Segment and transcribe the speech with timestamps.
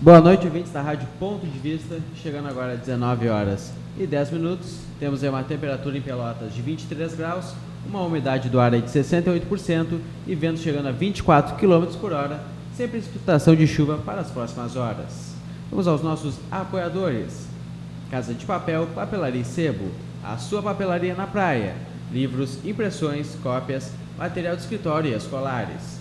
[0.00, 1.98] Boa noite, ouvintes da Rádio Ponto de Vista.
[2.22, 4.80] Chegando agora às 19 horas e 10 minutos.
[5.00, 7.54] Temos uma temperatura em Pelotas de 23 graus,
[7.88, 12.42] uma umidade do ar de 68% e vento chegando a 24 km por hora,
[12.76, 15.32] sem precipitação de chuva para as próximas horas.
[15.70, 17.46] Vamos aos nossos apoiadores.
[18.10, 19.90] Casa de Papel, Papelaria e Sebo,
[20.22, 21.76] a sua papelaria na praia.
[22.12, 25.98] Livros, impressões, cópias, material de escritório e escolares.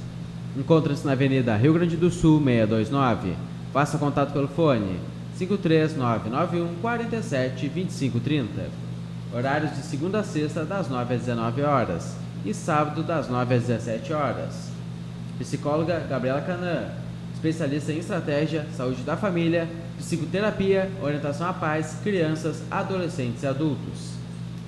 [0.57, 3.52] Encontra-se na Avenida Rio Grande do Sul, 629.
[3.73, 4.99] Faça contato pelo fone
[5.35, 8.69] 53991 47 2530.
[9.33, 13.63] Horários de segunda a sexta, das 9 às 19 horas e sábado, das 9 às
[13.63, 14.69] 17 horas.
[15.39, 16.89] Psicóloga Gabriela Canã,
[17.33, 24.13] especialista em estratégia, saúde da família, psicoterapia, orientação à paz, crianças, adolescentes e adultos.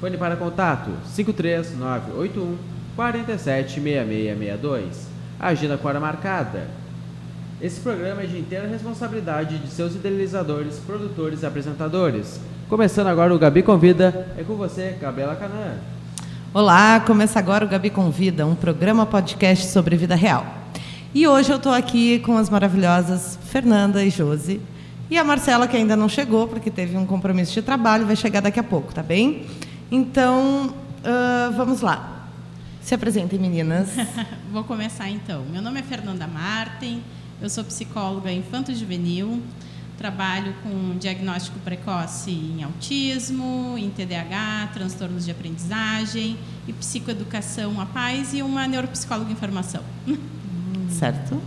[0.01, 2.57] Fone para contato 53981
[2.95, 5.07] 476662.
[5.39, 6.84] Agenda com hora marcada.
[7.65, 12.39] Esse programa é de inteira responsabilidade de seus idealizadores, produtores e apresentadores.
[12.69, 15.79] Começando agora o Gabi Convida, é com você, Gabriela Canã.
[16.53, 20.45] Olá, começa agora o Gabi Convida, um programa podcast sobre vida real.
[21.11, 24.61] E hoje eu estou aqui com as maravilhosas Fernanda e Josi.
[25.09, 28.41] E a Marcela, que ainda não chegou, porque teve um compromisso de trabalho, vai chegar
[28.41, 29.47] daqui a pouco, tá bem?
[29.89, 32.27] Então, uh, vamos lá.
[32.79, 33.89] Se apresentem, meninas.
[34.53, 35.43] Vou começar então.
[35.51, 37.01] Meu nome é Fernanda Martin,
[37.41, 39.41] eu sou psicóloga infanto-juvenil,
[39.97, 48.33] trabalho com diagnóstico precoce em autismo, em TDAH, transtornos de aprendizagem e psicoeducação à paz
[48.33, 49.83] e uma neuropsicóloga em formação.
[50.89, 51.41] Certo?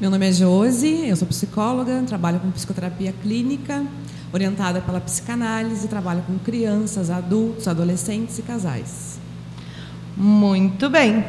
[0.00, 3.84] Meu nome é Josi, eu sou psicóloga, trabalho com psicoterapia clínica,
[4.32, 9.18] orientada pela psicanálise, trabalho com crianças, adultos, adolescentes e casais.
[10.16, 11.24] Muito bem.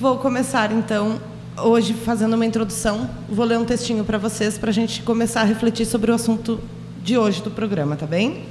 [0.00, 1.20] Vou começar então
[1.56, 3.08] hoje fazendo uma introdução.
[3.28, 6.60] Vou ler um textinho para vocês para a gente começar a refletir sobre o assunto
[7.02, 8.44] de hoje do programa, tá bem?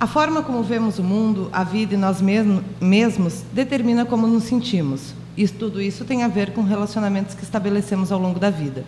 [0.00, 4.44] A forma como vemos o mundo, a vida e nós mesmo, mesmos determina como nos
[4.44, 5.12] sentimos.
[5.36, 8.84] E tudo isso tem a ver com relacionamentos que estabelecemos ao longo da vida.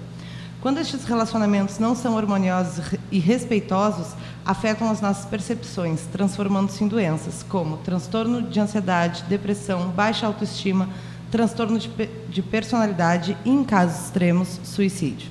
[0.60, 4.08] Quando estes relacionamentos não são harmoniosos e respeitosos,
[4.44, 10.88] afetam as nossas percepções, transformando-se em doenças como transtorno de ansiedade, depressão, baixa autoestima,
[11.30, 11.88] transtorno de,
[12.28, 15.30] de personalidade e, em casos extremos, suicídio.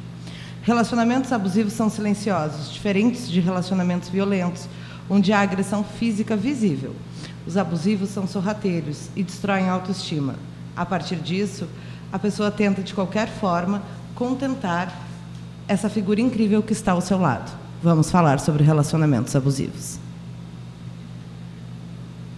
[0.62, 4.68] Relacionamentos abusivos são silenciosos, diferentes de relacionamentos violentos,
[5.10, 6.96] onde há agressão física visível.
[7.48, 10.36] Os abusivos são sorrateiros e destroem a autoestima.
[10.76, 11.68] A partir disso,
[12.12, 13.82] a pessoa tenta, de qualquer forma,
[14.14, 14.94] contentar
[15.68, 17.52] essa figura incrível que está ao seu lado.
[17.82, 20.00] Vamos falar sobre relacionamentos abusivos.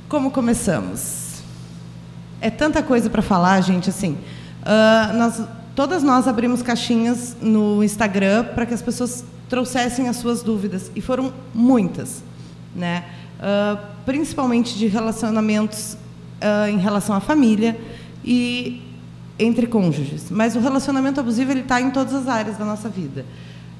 [0.07, 1.20] Como começamos?
[2.41, 3.89] É tanta coisa para falar, gente.
[3.91, 4.17] Assim,
[4.63, 5.43] uh, nós,
[5.75, 11.01] todas nós abrimos caixinhas no Instagram para que as pessoas trouxessem as suas dúvidas e
[11.01, 12.23] foram muitas,
[12.75, 13.03] né?
[13.37, 15.93] Uh, principalmente de relacionamentos
[16.41, 17.79] uh, em relação à família
[18.25, 18.81] e
[19.37, 20.31] entre cônjuges.
[20.31, 23.23] Mas o relacionamento abusivo ele está em todas as áreas da nossa vida.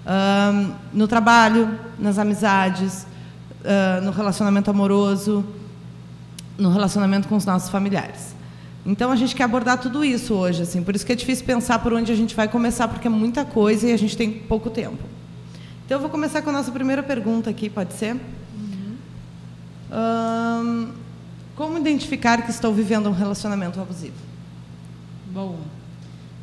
[0.05, 3.07] Uh, no trabalho, nas amizades,
[4.01, 5.45] no relacionamento amoroso,
[6.57, 8.33] no relacionamento com os nossos familiares.
[8.85, 10.83] Então a gente quer abordar tudo isso hoje, assim.
[10.83, 13.45] Por isso que é difícil pensar por onde a gente vai começar, porque é muita
[13.45, 15.03] coisa e a gente tem pouco tempo.
[15.85, 18.13] Então eu vou começar com a nossa primeira pergunta aqui, pode ser?
[18.13, 18.95] Uhum.
[19.91, 20.93] Uh,
[21.55, 24.15] como identificar que estou vivendo um relacionamento abusivo?
[25.31, 25.59] Bom,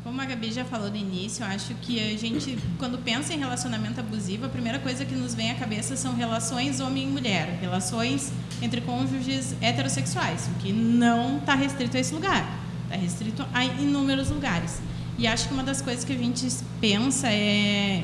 [0.09, 3.37] como a Gabi já falou no início, eu acho que a gente, quando pensa em
[3.37, 7.59] relacionamento abusivo, a primeira coisa que nos vem à cabeça são relações homem e mulher,
[7.61, 13.63] relações entre cônjuges heterossexuais, o que não está restrito a esse lugar, está restrito a
[13.63, 14.81] inúmeros lugares.
[15.15, 16.47] E acho que uma das coisas que a gente
[16.81, 18.03] pensa é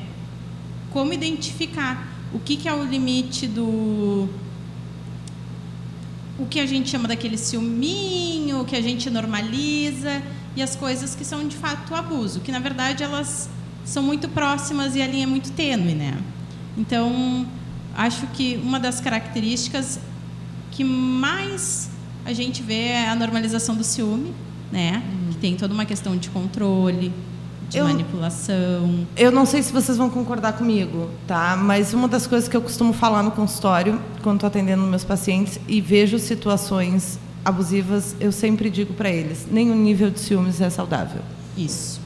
[0.92, 4.28] como identificar o que, que é o limite do
[6.38, 10.22] o que a gente chama daquele ciúminho, o que a gente normaliza
[10.56, 13.48] e as coisas que são de fato abuso, que na verdade elas
[13.84, 16.18] são muito próximas e a linha é muito tênue, né?
[16.76, 17.46] Então,
[17.94, 20.00] acho que uma das características
[20.70, 21.90] que mais
[22.24, 24.34] a gente vê é a normalização do ciúme,
[24.72, 25.02] né?
[25.06, 25.32] Uhum.
[25.32, 27.12] Que tem toda uma questão de controle,
[27.68, 29.06] de eu, manipulação.
[29.16, 31.56] Eu não sei se vocês vão concordar comigo, tá?
[31.56, 35.60] Mas uma das coisas que eu costumo falar no consultório, quando estou atendendo meus pacientes
[35.68, 41.22] e vejo situações abusivas, eu sempre digo para eles: nenhum nível de ciúmes é saudável.
[41.56, 42.00] Isso.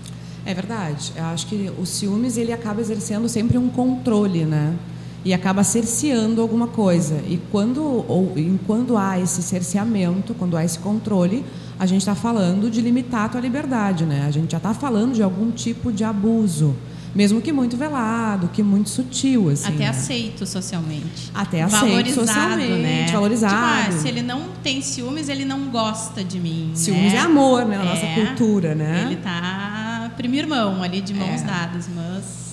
[0.44, 1.12] É verdade.
[1.16, 4.76] Eu acho que o ciúmes ele acaba exercendo sempre um controle, né?
[5.24, 7.22] E acaba cerceando alguma coisa.
[7.26, 8.34] E quando, ou,
[8.66, 11.44] quando há esse cerceamento, quando há esse controle,
[11.80, 14.26] a gente está falando de limitar a tua liberdade, né?
[14.28, 16.76] A gente já está falando de algum tipo de abuso.
[17.14, 19.68] Mesmo que muito velado, que muito sutil, assim.
[19.68, 19.88] Até né?
[19.88, 21.30] aceito socialmente.
[21.34, 23.06] Até aceito socialmente, né?
[23.10, 23.54] valorizado.
[23.54, 26.72] Tipo, ah, se ele não tem ciúmes, ele não gosta de mim.
[26.74, 27.18] Ciúmes né?
[27.18, 27.78] é amor, né?
[27.78, 28.26] Na nossa É.
[28.26, 29.04] cultura, né?
[29.06, 31.44] Ele tá primeiro mão ali de mãos É.
[31.44, 32.49] dadas, mas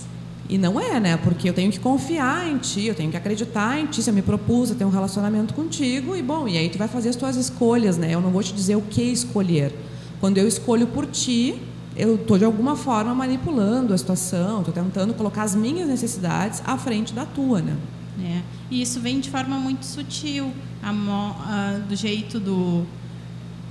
[0.49, 1.17] E não é, né?
[1.17, 4.01] Porque eu tenho que confiar em ti, eu tenho que acreditar em ti.
[4.01, 6.87] Se eu me propus a ter um relacionamento contigo, e bom, e aí tu vai
[6.87, 8.13] fazer as tuas escolhas, né?
[8.13, 9.73] Eu não vou te dizer o que escolher.
[10.21, 11.61] Quando eu escolho por ti,
[11.97, 16.77] eu estou de alguma forma manipulando a situação, estou tentando colocar as minhas necessidades à
[16.77, 17.75] frente da tua, né?
[18.23, 18.41] É.
[18.71, 20.51] E isso vem de forma muito sutil,
[20.81, 22.85] a mo- a- do jeito do.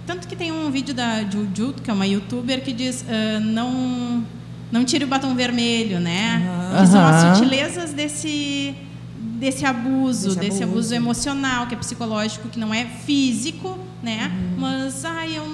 [0.07, 4.23] Tanto que tem um vídeo da Juju, que é uma youtuber, que diz: ah, não,
[4.73, 6.47] não tire o batom vermelho, né?
[6.73, 6.81] Aham.
[6.83, 8.75] Que são as sutilezas desse,
[9.39, 10.79] desse abuso, Desse desse, abuso.
[10.79, 10.95] abuso.
[10.95, 14.31] emocional, que é psicológico, que não é físico, né?
[14.35, 14.61] Uhum.
[14.61, 15.45] Mas, ai, eu.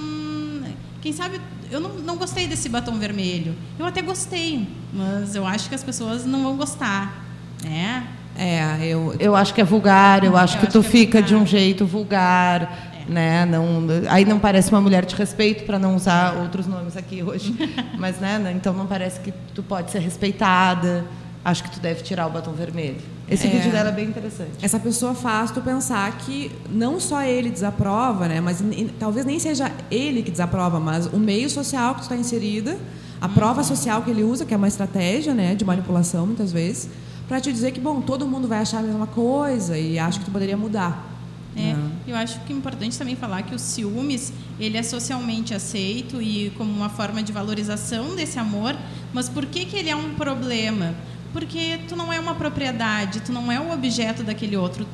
[1.00, 1.40] Quem sabe.
[1.70, 3.54] Eu não, não gostei desse batom vermelho.
[3.78, 7.24] Eu até gostei, mas eu acho que as pessoas não vão gostar,
[7.64, 8.06] né?
[8.36, 9.14] É, eu.
[9.18, 11.28] Eu acho que é vulgar, eu acho Eu que acho tu que é fica vulgar.
[11.28, 13.44] de um jeito vulgar, né?
[13.46, 17.54] Não, aí não parece uma mulher de respeito para não usar outros nomes aqui hoje,
[17.98, 18.38] mas né?
[18.38, 21.04] né, Então não parece que tu pode ser respeitada.
[21.44, 22.98] Acho que tu deve tirar o batom vermelho.
[23.28, 23.50] Esse É.
[23.50, 24.50] vídeo dela é bem interessante.
[24.62, 28.40] Essa pessoa faz tu pensar que não só ele desaprova, né?
[28.40, 28.62] Mas
[28.98, 32.78] talvez nem seja ele que desaprova, mas o meio social que tu está inserida,
[33.20, 36.88] a prova social que ele usa, que é uma estratégia, né, de manipulação muitas vezes,
[37.26, 40.26] para te dizer que bom, todo mundo vai achar a mesma coisa e acho que
[40.26, 41.11] tu poderia mudar.
[41.54, 41.76] Né?
[42.06, 46.50] eu acho que é importante também falar que o ciúmes ele é socialmente aceito e
[46.56, 48.76] como uma forma de valorização desse amor,
[49.12, 50.94] mas por que, que ele é um problema?
[51.32, 54.86] Porque tu não é uma propriedade, tu não é o objeto daquele outro,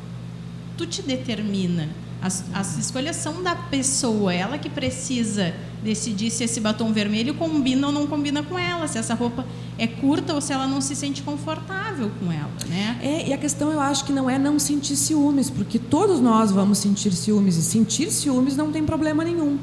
[0.76, 1.88] tu te determina.
[2.20, 5.54] As, as escolhas são da pessoa, ela que precisa
[5.84, 9.46] decidir se esse batom vermelho combina ou não combina com ela, se essa roupa
[9.78, 12.98] é curta ou se ela não se sente confortável com ela, né?
[13.00, 16.50] É, e a questão eu acho que não é não sentir ciúmes, porque todos nós
[16.50, 19.56] vamos sentir ciúmes e sentir ciúmes não tem problema nenhum.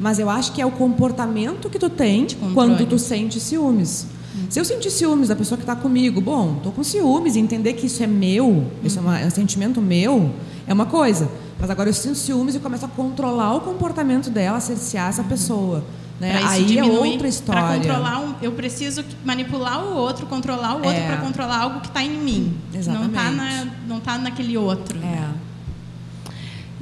[0.00, 4.06] Mas eu acho que é o comportamento que tu tem quando tu sente ciúmes.
[4.50, 7.86] Se eu sentir ciúmes da pessoa que está comigo, bom, tô com ciúmes entender que
[7.86, 10.30] isso é meu, isso é, uma- é um sentimento meu,
[10.68, 11.28] é uma coisa.
[11.58, 15.82] Mas agora eu sinto ciúmes e começo a controlar o comportamento dela, cercear essa pessoa.
[16.20, 16.40] Né?
[16.44, 17.62] Aí é outra história.
[17.62, 21.06] Pra controlar um, eu preciso manipular o outro, controlar o outro É.
[21.06, 22.56] para controlar algo que está em mim.
[22.72, 23.36] Não está Exatamente.
[23.36, 24.98] na, não tá naquele outro.
[24.98, 25.28] É.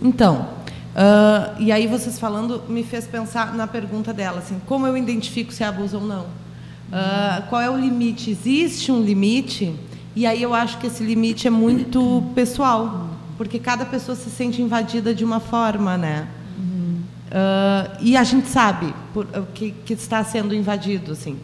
[0.00, 0.46] Então,
[0.94, 5.52] ah, e aí vocês falando me fez pensar na pergunta dela, assim, como eu identifico
[5.52, 6.26] se é abuso ou não?
[6.92, 8.30] Ah, qual é o limite?
[8.30, 9.74] Existe um limite?
[10.14, 13.03] E aí eu acho que esse limite é muito pessoal,
[13.36, 16.28] porque cada pessoa se sente invadida de uma forma, né?
[17.30, 21.36] Ah, e a gente sabe por- o que, que está sendo invadido, assim.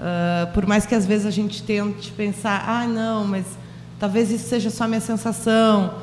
[0.00, 3.46] Ah, por mais que às vezes a gente tente pensar, ah, não, mas
[3.98, 5.94] talvez isso seja só minha sensação.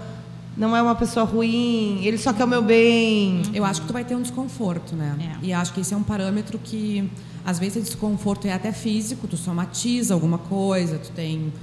[0.55, 3.43] Não é uma pessoa ruim, ele só quer o meu bem.
[3.53, 5.15] Eu acho que tu vai ter um desconforto, né?
[5.43, 5.45] É.
[5.45, 7.07] E acho que esse é um parâmetro que,
[7.45, 11.53] às vezes, esse desconforto é até físico, tu somatiza alguma coisa, tu tem.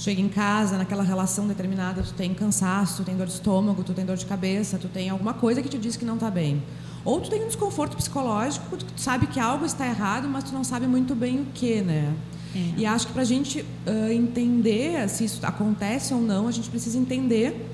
[0.00, 3.92] Chega em casa, naquela relação determinada, tu tem cansaço, tu tem dor de estômago, tu
[3.92, 6.62] tem dor de cabeça, tu tem alguma coisa que te diz que não está bem.
[7.04, 10.64] Ou tu tem um desconforto psicológico, tu sabe que algo está errado, mas tu não
[10.64, 12.14] sabe muito bem o que, né?
[12.56, 12.80] É.
[12.80, 16.70] E acho que para a gente ah, entender se isso acontece ou não, a gente
[16.70, 17.69] precisa entender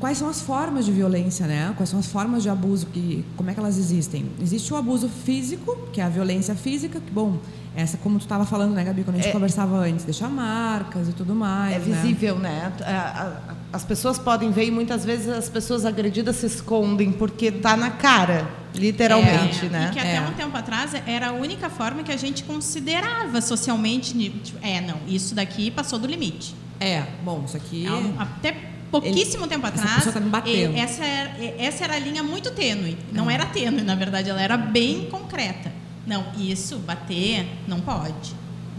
[0.00, 1.72] Quais são as formas de violência, né?
[1.76, 4.26] Quais são as formas de abuso que, como é que elas existem?
[4.40, 7.38] Existe o abuso físico, que é a violência física, que bom,
[7.76, 11.08] essa como tu estava falando, né, Gabi, quando a gente É- conversava antes, deixar marcas
[11.08, 12.00] e tudo mais, É né?
[12.02, 12.72] visível, né?
[12.84, 17.74] A- As pessoas podem ver e muitas vezes as pessoas agredidas se escondem porque tá
[17.74, 19.88] na cara, literalmente, É, né?
[19.90, 20.20] E que até É.
[20.20, 24.12] um tempo atrás era a única forma que a gente considerava socialmente.
[24.44, 26.54] tipo, É, não, isso daqui passou do limite.
[26.78, 29.94] É, bom, isso aqui um- Até pouquíssimo tempo essa atrás.
[29.96, 30.76] pessoa tá me batendo.
[30.76, 32.96] eh, Essa era, eh, essa era a linha muito tênue.
[33.12, 35.72] Não era tênue, na verdade, ela era bem concreta.
[36.06, 38.34] Não, isso, bater, não pode.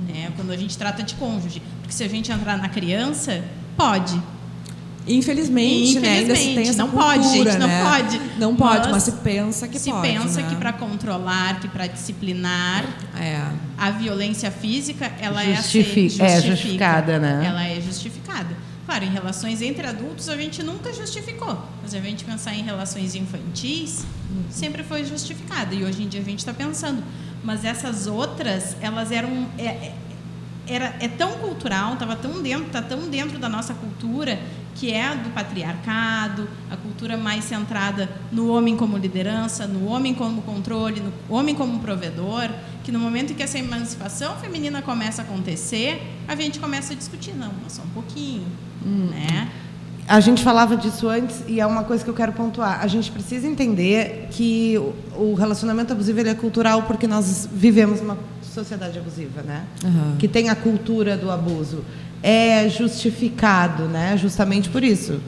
[0.08, 0.32] Né?
[0.36, 1.62] Quando a gente trata de cônjuge.
[1.82, 3.44] Porque se a gente entrar na criança,
[3.76, 4.22] pode.
[5.06, 7.84] Infelizmente, né, ainda se tem Infelizmente, essa não pode, cultura, gente, não né?
[7.84, 8.22] pode.
[8.40, 10.48] Não pode, Mas mas se pensa que se pode, pensa né?
[10.50, 12.86] que para controlar, que para disciplinar,
[13.20, 13.42] É.
[13.78, 16.52] a violência física, ela Justifi- é, aceita, é justifica.
[16.56, 17.44] justificada, né?
[17.46, 18.56] Ela é justificada.
[18.86, 21.58] Claro, em relações entre adultos a gente nunca justificou.
[21.82, 24.06] Mas a gente pensar em relações infantis,
[24.50, 25.74] sempre foi justificada.
[25.74, 27.02] E hoje em dia a gente está pensando.
[27.44, 29.48] Mas essas outras, elas eram.
[29.58, 29.96] é- é-
[30.66, 34.40] era, é tão cultural, estava tão dentro, tá tão dentro da nossa cultura,
[34.76, 40.42] que é do patriarcado, a cultura mais centrada no homem como liderança, no homem como
[40.42, 42.50] controle, no homem como provedor,
[42.82, 46.96] que no momento em que essa emancipação feminina começa a acontecer, a gente começa a
[46.96, 48.46] discutir, não, só um pouquinho,
[48.86, 49.10] hum.
[49.12, 49.50] né?
[50.08, 52.82] A gente falava disso antes e é uma coisa que eu quero pontuar.
[52.82, 54.78] A gente precisa entender que
[55.16, 59.64] o relacionamento abusivo ele é cultural porque nós vivemos uma sociedade abusiva, né?
[59.84, 60.16] Uhum.
[60.20, 61.84] Que tem a cultura do abuso.
[62.22, 64.18] É justificado, né?
[64.18, 65.22] Justamente por isso,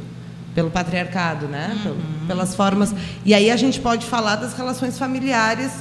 [0.54, 1.78] pelo patriarcado, né?
[1.86, 2.28] Uhum.
[2.28, 2.94] Pelas formas.
[3.26, 5.72] E aí a gente pode falar das relações familiares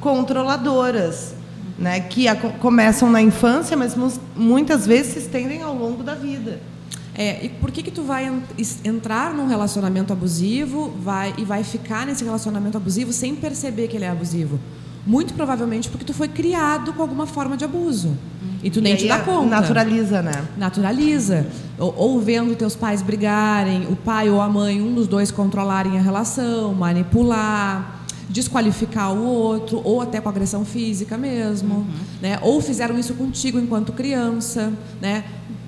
[0.00, 1.34] controladoras,
[1.76, 1.98] né?
[2.00, 2.26] Que
[2.60, 3.96] começam na infância, mas
[4.36, 6.60] muitas vezes se estendem ao longo da vida.
[7.16, 8.30] É, e por que que tu vai
[8.84, 14.04] entrar num relacionamento abusivo vai, e vai ficar nesse relacionamento abusivo sem perceber que ele
[14.04, 14.58] é abusivo?
[15.06, 18.16] Muito provavelmente porque tu foi criado com alguma forma de abuso.
[18.62, 19.50] E tu nem e te dá conta.
[19.50, 20.42] Naturaliza, né?
[20.56, 21.46] Naturaliza.
[21.78, 25.98] Ou, ou, vendo teus pais brigarem, o pai ou a mãe, um dos dois controlarem
[25.98, 31.74] a relação, manipular, desqualificar o outro, ou até com agressão física mesmo.
[31.74, 31.86] Uhum.
[32.22, 32.38] Né?
[32.40, 34.72] Ou fizeram isso contigo enquanto criança.
[34.98, 35.24] Né?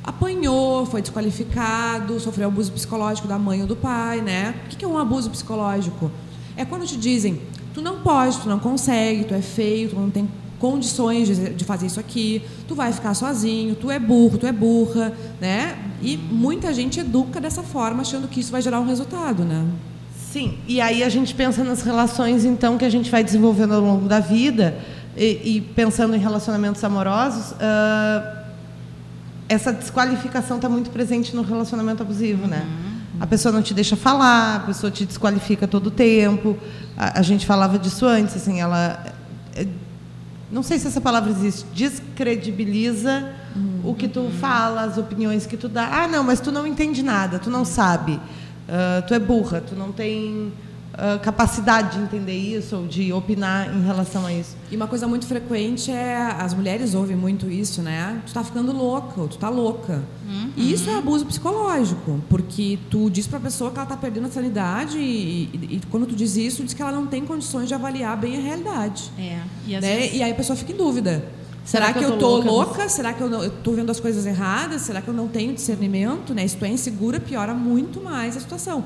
[0.06, 4.20] Apanhou, foi desqualificado, sofreu abuso psicológico da mãe ou do pai.
[4.20, 4.54] Né?
[4.66, 6.10] O que é um abuso psicológico?
[6.56, 7.40] É quando te dizem
[7.74, 10.26] tu não pode, tu não consegue, tu é feio, tu não tem
[10.58, 15.12] condições de, fazer isso aqui, tu vai ficar sozinho, tu é burro, tu é burra,
[15.38, 15.76] né?
[16.00, 19.66] E muita gente educa dessa forma, achando que isso vai gerar um resultado, né?
[20.32, 23.80] Sim, e aí a gente pensa nas relações, então, que a gente vai desenvolvendo ao
[23.82, 24.78] longo da vida,
[25.14, 28.45] e, e pensando em relacionamentos amorosos, uh,
[29.48, 32.64] essa desqualificação está muito presente no relacionamento abusivo, né?
[32.66, 32.96] Uhum.
[33.20, 36.56] A pessoa não te deixa falar, a pessoa te desqualifica todo o tempo.
[36.96, 39.02] A, a gente falava disso antes, assim, ela
[39.54, 39.66] é,
[40.50, 43.90] não sei se essa palavra existe, descredibiliza uhum.
[43.90, 45.88] o que tu fala, as opiniões que tu dá.
[45.90, 48.12] Ah, não, mas tu não entende nada, tu não sabe.
[48.12, 50.52] Uh, tu é burra, tu não tem
[50.96, 54.56] uh, capacidade de entender isso ou de opinar em relação a isso.
[54.70, 58.20] E uma coisa muito frequente é as mulheres ouvem muito isso, né?
[58.26, 60.02] Tu tá ficando louca, ou tu tá louca.
[60.26, 60.50] Uhum.
[60.56, 64.26] E isso é abuso psicológico, porque tu diz para a pessoa que ela tá perdendo
[64.26, 67.68] a sanidade e, e, e, quando tu diz isso, diz que ela não tem condições
[67.68, 69.10] de avaliar bem a realidade.
[69.18, 69.40] É.
[69.66, 69.80] E, né?
[69.80, 70.16] vezes...
[70.16, 71.24] e aí a pessoa fica em dúvida.
[71.64, 72.50] Será, Será que, que, eu tô louca?
[72.50, 72.88] louca?
[72.88, 74.82] Será que eu estou vendo as coisas erradas?
[74.82, 76.32] Será que eu não tenho discernimento?
[76.32, 76.46] Né?
[76.46, 78.84] Se tu é insegura, piora muito mais a situação.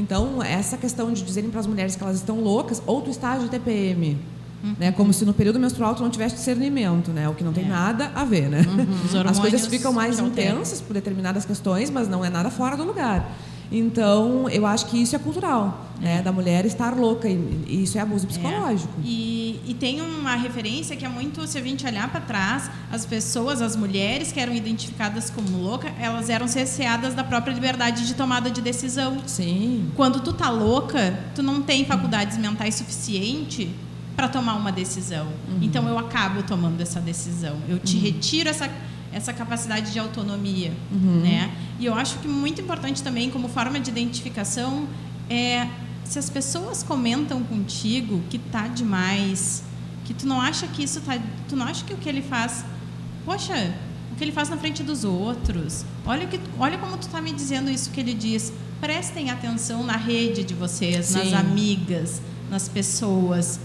[0.00, 3.42] Então, essa questão de dizerem para as mulheres que elas estão loucas, ou tu estás
[3.42, 4.18] de TPM,
[4.62, 4.76] Uhum.
[4.78, 4.92] Né?
[4.92, 7.28] Como se no período menstrual tu não tivesse discernimento, né?
[7.28, 7.68] O que não tem é.
[7.68, 8.60] nada a ver, né?
[8.68, 9.28] Uhum.
[9.28, 13.26] As coisas ficam mais intensas por determinadas questões, mas não é nada fora do lugar.
[13.70, 16.22] Então, eu acho que isso é cultural, né?
[16.22, 18.92] Da mulher estar louca, e isso é abuso psicológico.
[18.98, 19.06] É.
[19.06, 23.06] E, e, tem uma referência que é muito, se a gente olhar para trás, as
[23.06, 28.14] pessoas, as mulheres que eram identificadas como louca, elas eram cerceadas da própria liberdade de
[28.14, 29.18] tomada de decisão.
[29.26, 29.90] Sim.
[29.94, 33.70] Quando tu tá louca, tu não tem faculdades mentais suficiente
[34.16, 35.26] para tomar uma decisão.
[35.48, 35.58] Uhum.
[35.62, 37.56] Então eu acabo tomando essa decisão.
[37.68, 38.02] Eu te uhum.
[38.02, 38.68] retiro essa
[39.12, 41.20] essa capacidade de autonomia, uhum.
[41.20, 41.52] né?
[41.78, 44.86] E eu acho que muito importante também como forma de identificação
[45.28, 45.66] é
[46.04, 49.62] se as pessoas comentam contigo que tá demais,
[50.04, 52.64] que tu não acha que isso tá, tu não acha que o que ele faz,
[53.24, 53.74] poxa,
[54.12, 55.84] o que ele faz na frente dos outros.
[56.04, 58.52] Olha que, olha como tu tá me dizendo isso que ele diz.
[58.80, 61.18] Prestem atenção na rede de vocês, Sim.
[61.18, 63.60] nas amigas, nas pessoas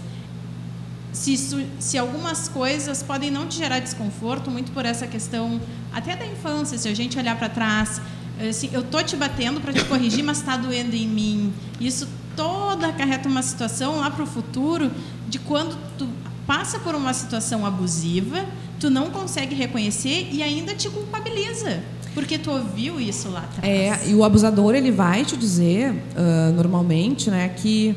[1.16, 5.58] se, isso, se algumas coisas podem não te gerar desconforto, muito por essa questão
[5.90, 8.02] até da infância, se a gente olhar para trás,
[8.38, 11.54] assim, eu tô te batendo para te corrigir, mas está doendo em mim.
[11.80, 12.06] Isso
[12.36, 14.90] toda acarreta uma situação lá para o futuro
[15.26, 16.06] de quando tu
[16.46, 18.44] passa por uma situação abusiva,
[18.78, 21.82] tu não consegue reconhecer e ainda te culpabiliza.
[22.12, 23.64] Porque tu ouviu isso lá atrás.
[23.64, 27.96] É, e o abusador ele vai te dizer, uh, normalmente, né, que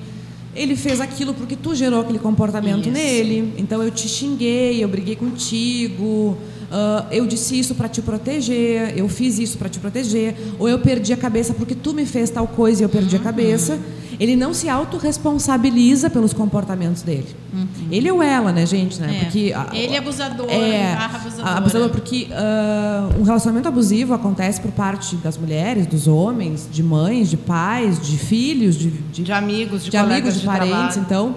[0.55, 2.91] ele fez aquilo porque tu gerou aquele comportamento isso.
[2.91, 3.53] nele.
[3.57, 6.37] Então eu te xinguei, eu briguei contigo,
[6.71, 10.79] uh, eu disse isso para te proteger, eu fiz isso para te proteger, ou eu
[10.79, 13.21] perdi a cabeça porque tu me fez tal coisa e eu perdi uhum.
[13.21, 13.79] a cabeça.
[14.19, 17.33] Ele não se autorresponsabiliza pelos comportamentos dele.
[17.53, 17.67] Uhum.
[17.89, 18.99] Ele ou ela, né, gente?
[18.99, 19.15] Né?
[19.15, 19.23] É.
[19.23, 20.97] Porque, ele é abusador, é,
[21.41, 27.29] abusador porque uh, um relacionamento abusivo acontece por parte das mulheres, dos homens, de mães,
[27.29, 30.97] de pais, de filhos, de, de, de amigos, de, de amigos, de, de parentes.
[30.97, 31.35] Então,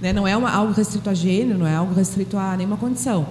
[0.00, 3.28] né, não é uma, algo restrito a gênero, não é algo restrito a nenhuma condição.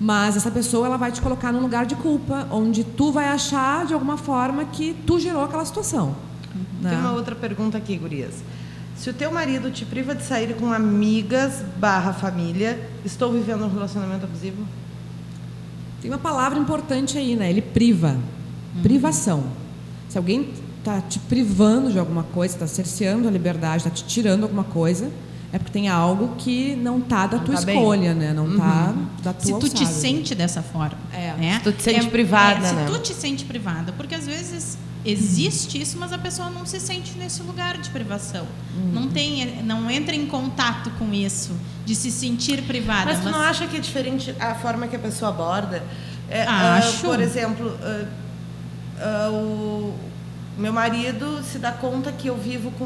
[0.00, 3.84] Mas essa pessoa ela vai te colocar num lugar de culpa, onde tu vai achar
[3.84, 6.27] de alguma forma que tu gerou aquela situação.
[6.82, 8.34] Tem uma outra pergunta aqui, gurias.
[8.96, 13.72] Se o teu marido te priva de sair com amigas barra família, estou vivendo um
[13.72, 14.66] relacionamento abusivo?
[16.02, 17.48] Tem uma palavra importante aí, né?
[17.48, 18.16] Ele priva.
[18.74, 18.82] Uhum.
[18.82, 19.44] Privação.
[20.08, 24.42] Se alguém está te privando de alguma coisa, está cerceando a liberdade, está te tirando
[24.44, 25.10] alguma coisa,
[25.52, 27.76] é porque tem algo que não tá da Não tua tá bem.
[27.76, 28.32] escolha, né?
[28.32, 30.00] Não tá da tua Se tu te alçada.
[30.00, 30.98] sente dessa forma.
[31.12, 31.34] É.
[31.38, 31.54] né?
[31.58, 32.86] Se tu te sente privada, se né?
[32.86, 34.76] tu te sente privada, porque às vezes
[35.10, 38.46] existe isso, mas a pessoa não se sente nesse lugar de privação.
[38.76, 38.90] Uhum.
[38.92, 41.52] Não tem, não entra em contato com isso,
[41.84, 43.06] de se sentir privada.
[43.06, 45.82] Mas tu não acha que é diferente a forma que a pessoa aborda?
[46.28, 47.06] É, Acho.
[47.06, 48.04] ah, por exemplo, ah,
[49.00, 49.94] ah, o
[50.58, 52.84] meu marido se dá conta que eu vivo com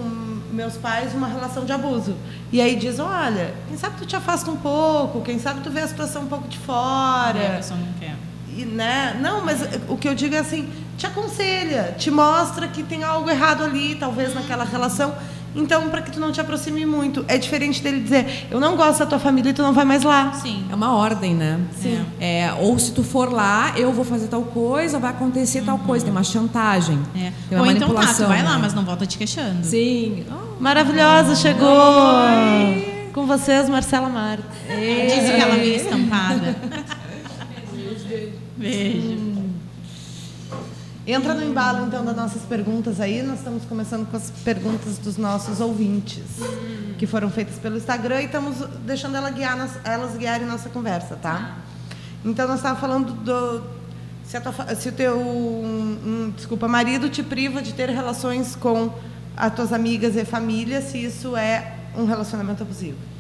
[0.53, 2.15] meus pais uma relação de abuso.
[2.53, 5.81] E aí diz, olha, quem sabe tu te afasta um pouco, quem sabe tu vê
[5.81, 7.51] a situação um pouco de E a fora.
[7.57, 8.15] pessoa não quer.
[8.55, 9.19] E, né?
[9.21, 10.69] Não, mas o que eu digo é assim,
[11.03, 15.13] te aconselha, te mostra que tem algo errado ali, talvez naquela relação.
[15.55, 17.25] Então, para que tu não te aproxime muito.
[17.27, 20.05] É diferente dele dizer, eu não gosto da tua família e tu não vai mais
[20.05, 20.33] lá.
[20.33, 20.65] Sim.
[20.71, 21.61] É uma ordem, né?
[21.77, 22.03] Sim.
[22.21, 26.05] É, ou se tu for lá, eu vou fazer tal coisa, vai acontecer tal coisa.
[26.05, 26.99] Tem uma chantagem.
[27.17, 27.33] É.
[27.49, 28.61] Tem uma Ou então tá, tu vai lá, né?
[28.63, 29.65] mas não volta te queixando.
[29.65, 30.25] Sim.
[30.31, 31.69] Oh, Maravilhosa, chegou!
[33.13, 34.45] Com vocês, Marcela Marta.
[34.69, 36.57] Diz que ela veio estampada.
[38.57, 39.22] Beijo.
[41.05, 43.23] Entra no embalo, então, das nossas perguntas aí.
[43.23, 46.23] Nós estamos começando com as perguntas dos nossos ouvintes,
[46.97, 51.59] que foram feitas pelo Instagram e estamos deixando ela guiar elas guiarem nossa conversa, tá?
[52.25, 53.83] Então, nós estávamos falando do...
[54.25, 58.95] Se, tua se o teu um, um, desculpa, marido te priva de ter relações com
[59.37, 63.12] as tuas amigas e família, se isso é um relacionamento abusivo.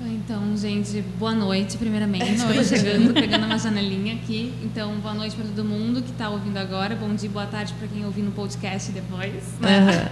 [0.00, 2.24] Então, gente, boa noite, primeiramente.
[2.24, 2.68] Boa Estou noite.
[2.68, 4.54] chegando, pegando uma janelinha aqui.
[4.62, 6.94] Então, boa noite para todo mundo que está ouvindo agora.
[6.94, 9.42] Bom dia, boa tarde para quem ouvir no podcast depois.
[9.60, 10.08] né?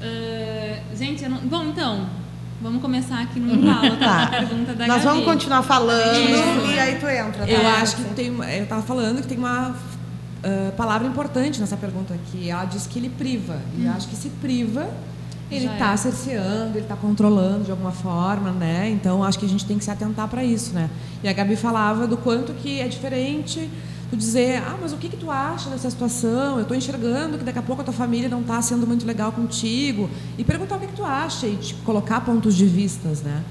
[0.00, 1.38] Ah, gente, eu não...
[1.38, 2.06] bom, então,
[2.62, 4.24] vamos começar aqui no embalo, tá?
[4.24, 5.32] A pergunta da Nós vamos Gabi.
[5.36, 6.70] continuar falando Isso.
[6.72, 7.50] e aí tu entra, tá?
[7.50, 8.30] Eu acho que tem.
[8.30, 9.74] uma- Eu estava falando que tem uma
[10.44, 13.58] ah, palavra importante nessa pergunta que ela diz que ele priva.
[13.76, 14.88] E eu acho que se priva,
[15.56, 15.96] ele está é.
[15.96, 18.90] cerceando, ele está controlando de alguma forma, né?
[18.90, 20.90] Então acho que a gente tem que se atentar para isso, né?
[21.22, 23.70] E a Gabi falava do quanto que é diferente
[24.10, 26.56] tu dizer, ah, mas o que que tu acha dessa situação?
[26.56, 29.32] Eu estou enxergando que daqui a pouco a tua família não está sendo muito legal
[29.32, 33.42] contigo e perguntar o que que tu acha e tipo, colocar pontos de vistas, né?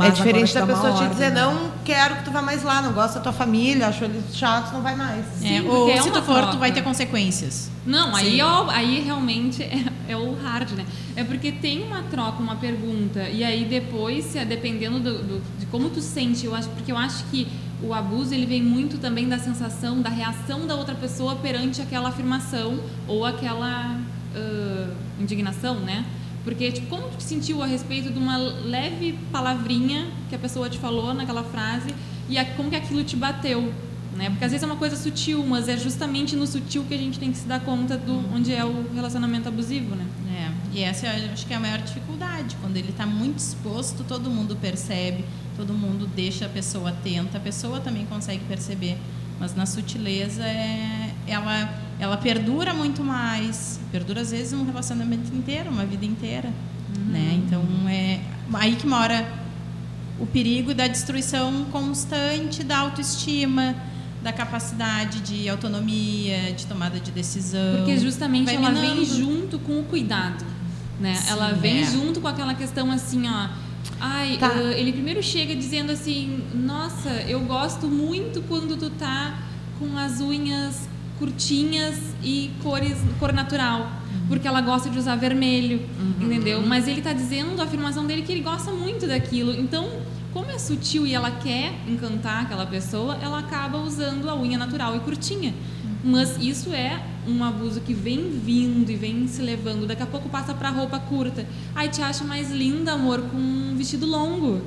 [0.00, 1.40] é diferente da uma pessoa te dizer, né?
[1.40, 4.72] não quero que tu vá mais lá, não gosto da tua família, acho eles chatos,
[4.72, 5.24] não vai mais.
[5.42, 7.70] É, Sim, ou porque é se tu for, tu vai ter consequências.
[7.84, 8.42] Não, aí, Sim.
[8.42, 10.84] ó, aí realmente é, é o hard, né?
[11.14, 15.66] É porque tem uma troca, uma pergunta, e aí depois, é dependendo do, do- de
[15.66, 17.46] como tu sente, eu acho, porque eu acho que
[17.82, 22.08] o abuso ele vem muito também da sensação, da reação da outra pessoa perante aquela
[22.08, 24.00] afirmação ou aquela
[24.34, 24.90] ah,
[25.20, 26.04] indignação, né?
[26.44, 30.70] Porque, tipo, como tu te sentiu a respeito de uma leve palavrinha que a pessoa
[30.70, 31.92] te falou naquela frase
[32.28, 33.72] e a, como que aquilo te bateu,
[34.16, 34.30] né?
[34.30, 37.18] Porque às vezes é uma coisa sutil, mas é justamente no sutil que a gente
[37.18, 40.06] tem que se dar conta do onde é o relacionamento abusivo, né?
[40.30, 42.56] É, e essa eu acho que é a maior dificuldade.
[42.60, 45.24] Quando ele está muito exposto, todo mundo percebe,
[45.56, 48.96] todo mundo deixa a pessoa atenta, a pessoa também consegue perceber.
[49.38, 53.78] Mas na sutileza, é, ela, ela perdura muito mais.
[53.92, 56.50] Perdura, às vezes, um relacionamento inteiro, uma vida inteira.
[57.06, 57.42] Né?
[57.44, 58.20] Então, é
[58.54, 59.26] aí que mora
[60.18, 63.74] o perigo da destruição constante da autoestima,
[64.26, 67.76] da capacidade de autonomia, de tomada de decisão.
[67.76, 69.04] Porque justamente Vai ela vem minando.
[69.04, 70.44] junto com o cuidado,
[70.98, 71.14] né?
[71.14, 71.84] Sim, ela vem é.
[71.84, 73.48] junto com aquela questão assim, ó.
[74.00, 74.50] Ai, Tá.
[74.52, 79.38] ah, ele primeiro chega dizendo assim, nossa, eu gosto muito quando tu tá
[79.78, 80.88] com as unhas
[81.20, 83.88] curtinhas e cores, cor natural.
[84.28, 85.88] Porque ela gosta de usar vermelho,
[86.20, 86.60] entendeu?
[86.66, 89.52] Mas ele tá dizendo a afirmação dele que ele gosta muito daquilo.
[89.52, 89.88] Então,
[90.36, 94.94] como é sutil e ela quer encantar aquela pessoa, ela acaba usando a unha natural
[94.94, 95.54] e curtinha.
[96.04, 99.86] Mas isso é um abuso que vem vindo e vem se levando.
[99.86, 101.46] Daqui a pouco passa pra roupa curta.
[101.74, 104.60] Aí te acha mais linda, amor, com um vestido longo.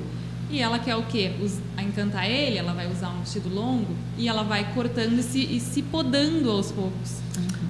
[0.50, 1.30] E ela quer o quê?
[1.76, 5.38] A encantar ele, ela vai usar um vestido longo e ela vai cortando e se,
[5.38, 7.20] e se podando aos poucos.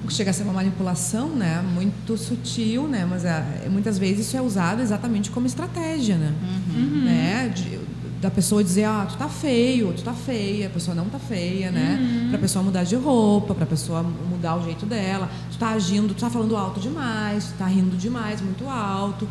[0.03, 1.61] O que chega a ser uma manipulação, né?
[1.61, 3.05] Muito sutil, né?
[3.07, 6.33] Mas é, muitas vezes isso é usado exatamente como estratégia, né?
[6.73, 7.03] Uhum.
[7.05, 7.53] né?
[7.55, 7.80] De-
[8.21, 11.71] da pessoa dizer, ah, tu tá feio, tu tá feia, a pessoa não tá feia,
[11.71, 11.97] né?
[11.99, 12.29] Uhum.
[12.29, 15.27] Pra pessoa mudar de roupa, pra pessoa mudar o jeito dela.
[15.51, 19.27] Tu tá agindo, tu tá falando alto demais, tu tá rindo demais, muito alto,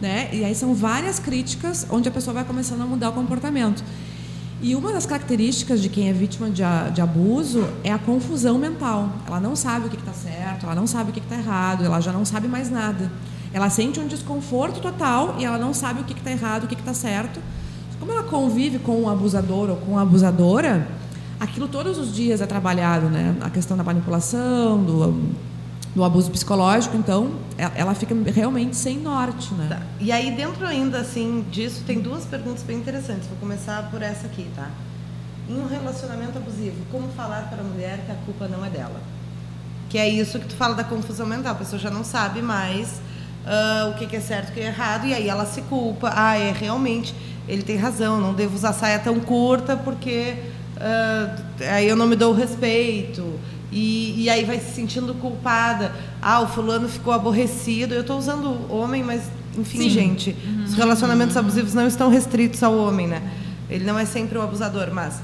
[0.00, 0.28] né?
[0.32, 3.82] E aí são várias críticas onde a pessoa vai começando a mudar o comportamento.
[4.62, 8.58] E uma das características de quem é vítima de, a- de abuso é a confusão
[8.58, 9.10] mental.
[9.26, 12.00] Ela não sabe o que está certo, ela não sabe o que está errado, ela
[12.00, 13.10] já não sabe mais nada.
[13.52, 16.74] Ela sente um desconforto total e ela não sabe o que está errado, o que
[16.74, 17.40] está certo.
[18.04, 20.86] Como ela convive com o abusador ou com a abusadora,
[21.40, 23.34] aquilo todos os dias é trabalhado, né?
[23.40, 25.32] A questão da manipulação, do,
[25.96, 29.68] no abuso psicológico, então ela, ela fica realmente sem norte, né?
[29.70, 29.82] Tá.
[29.98, 33.26] E aí, dentro ainda assim disso, tem duas perguntas bem interessantes.
[33.26, 34.68] Vou começar por essa aqui, tá?
[35.48, 39.00] Em um relacionamento abusivo, como falar para a mulher que a culpa não é dela?
[39.88, 41.52] Que é isso que tu fala da confusão mental.
[41.52, 43.00] A pessoa já não sabe mais
[43.44, 45.62] uh, o que, que é certo e o que é errado, e aí ela se
[45.62, 46.12] culpa.
[46.14, 47.14] Ah, é realmente,
[47.48, 50.34] ele tem razão, não devo usar saia tão curta porque
[50.76, 53.38] uh, aí eu não me dou o respeito.
[53.72, 55.90] E, e, aí vai se sentindo culpada.
[56.22, 57.92] Ah, o fulano ficou aborrecido.
[57.92, 59.22] Eu estou usando homem, mas,
[59.58, 59.90] enfim, Sim.
[59.90, 60.64] gente, uhum.
[60.64, 63.20] os relacionamentos abusivos não estão restritos ao homem, né?
[63.68, 65.20] Ele não é sempre o abusador, mas.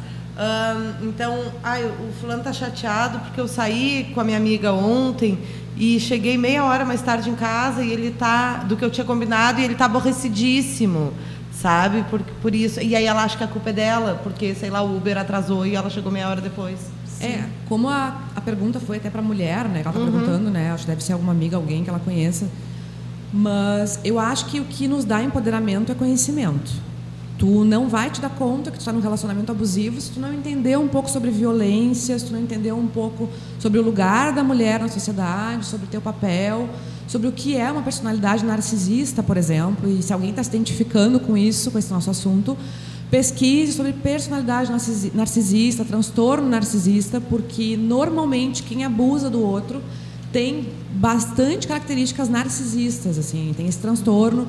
[1.01, 5.39] então, ah, o fulano está chateado porque eu saí com a minha amiga ontem
[5.77, 9.05] e cheguei meia hora mais tarde em casa e ele tá do que eu tinha
[9.05, 11.13] combinado e ele tá aborrecidíssimo,
[11.53, 12.05] sabe?
[12.11, 12.81] Por, por isso.
[12.81, 15.67] E aí ela acha que a culpa é dela, porque, sei lá, o Uber atrasou
[15.67, 16.79] e ela chegou meia hora depois.
[17.21, 19.81] É, como a, a pergunta foi até para a mulher, né?
[19.81, 20.11] Ela está uhum.
[20.11, 20.73] perguntando, né?
[20.73, 22.49] Acho que deve ser alguma amiga, alguém que ela conheça.
[23.33, 26.73] Mas eu acho que o que nos dá empoderamento é conhecimento.
[27.41, 30.31] Tu não vai te dar conta que tu está num relacionamento abusivo se tu não
[30.31, 34.45] entender um pouco sobre violência, se tu não entender um pouco sobre o lugar da
[34.45, 36.69] mulher na sociedade, sobre o teu papel,
[37.09, 41.19] sobre o que é uma personalidade narcisista, por exemplo, e se alguém está se identificando
[41.19, 42.55] com isso, com esse nosso assunto,
[43.11, 44.71] Pesquise sobre personalidade
[45.13, 49.83] narcisista, transtorno narcisista, porque normalmente quem abusa do outro
[50.31, 54.47] tem bastante características narcisistas, assim, tem esse transtorno,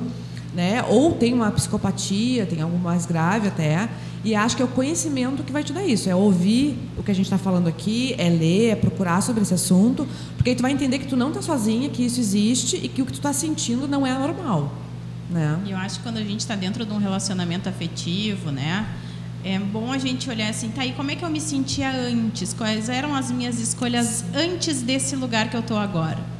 [0.54, 0.84] né?
[0.88, 3.88] Ou tem uma psicopatia, tem algo mais grave até.
[4.24, 7.10] E acho que é o conhecimento que vai te dar isso, é ouvir o que
[7.10, 10.62] a gente está falando aqui, é ler, é procurar sobre esse assunto, porque aí tu
[10.62, 13.16] vai entender que tu não está sozinha, que isso existe e que o que tu
[13.16, 14.72] está sentindo não é normal.
[15.28, 15.58] Né?
[15.66, 18.86] Eu acho que quando a gente está dentro de um relacionamento afetivo, né?
[19.44, 22.52] É bom a gente olhar assim, tá, e como é que eu me sentia antes?
[22.52, 26.31] Quais eram as minhas escolhas antes desse lugar que eu estou agora?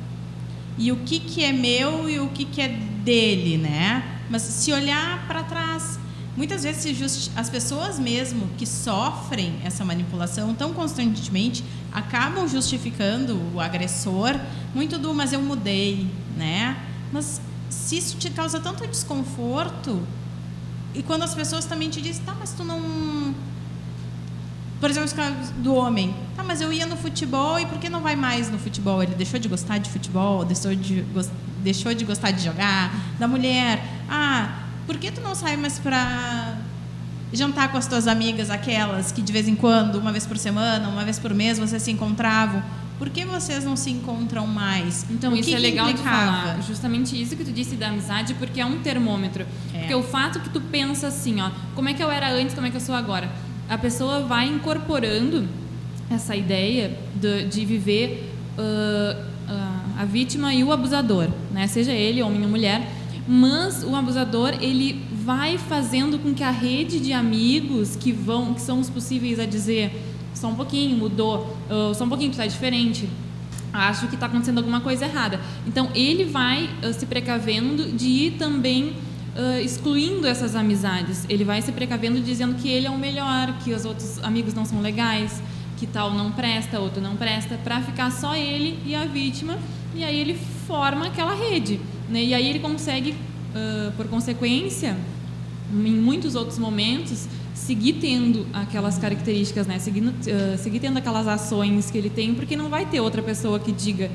[0.78, 4.20] E o que, que é meu e o que, que é dele, né?
[4.30, 5.98] Mas se olhar para trás,
[6.36, 14.38] muitas vezes as pessoas mesmo que sofrem essa manipulação tão constantemente acabam justificando o agressor
[14.74, 16.06] muito do mas eu mudei,
[16.36, 16.76] né?
[17.12, 20.02] Mas se isso te causa tanto desconforto,
[20.94, 23.34] e quando as pessoas também te dizem, tá, mas tu não.
[24.82, 26.12] Por exemplo, os casos do homem.
[26.34, 29.00] Tá, mas eu ia no futebol e por que não vai mais no futebol?
[29.00, 31.04] Ele deixou de gostar de futebol, deixou de,
[31.62, 32.92] deixou de gostar de jogar.
[33.16, 36.58] Da mulher, ah, por que tu não sai mais para
[37.32, 40.88] jantar com as tuas amigas, aquelas que de vez em quando, uma vez por semana,
[40.88, 42.60] uma vez por mês, vocês se encontravam?
[43.02, 45.04] por que vocês não se encontram mais?
[45.10, 46.18] Então, o isso que é legal implicava?
[46.18, 46.62] de falar.
[46.62, 49.44] Justamente isso que tu disse da amizade, porque é um termômetro.
[49.74, 49.78] É.
[49.80, 52.64] Porque o fato que tu pensa assim, ó, como é que eu era antes, como
[52.64, 53.28] é que eu sou agora?
[53.68, 55.48] A pessoa vai incorporando
[56.10, 61.66] essa ideia de, de viver uh, uh, a vítima e o abusador, né?
[61.66, 62.90] Seja ele homem ou mulher,
[63.26, 68.60] mas o abusador ele vai fazendo com que a rede de amigos que vão, que
[68.60, 69.92] são os possíveis a dizer
[70.34, 73.08] só um pouquinho, mudou, uh, só um pouquinho, está diferente.
[73.72, 75.40] Acho que está acontecendo alguma coisa errada.
[75.66, 78.92] Então, ele vai se precavendo de ir também
[79.36, 81.24] uh, excluindo essas amizades.
[81.28, 84.64] Ele vai se precavendo dizendo que ele é o melhor, que os outros amigos não
[84.64, 85.42] são legais,
[85.76, 89.58] que tal não presta, outro não presta, para ficar só ele e a vítima.
[89.94, 91.80] E aí ele forma aquela rede.
[92.08, 92.24] Né?
[92.24, 93.14] E aí ele consegue,
[93.96, 94.96] por consequência,
[95.72, 99.78] em muitos outros momentos, seguir tendo aquelas características, né?
[99.78, 100.12] Seguir, uh,
[100.58, 104.10] seguir tendo aquelas ações que ele tem, porque não vai ter outra pessoa que diga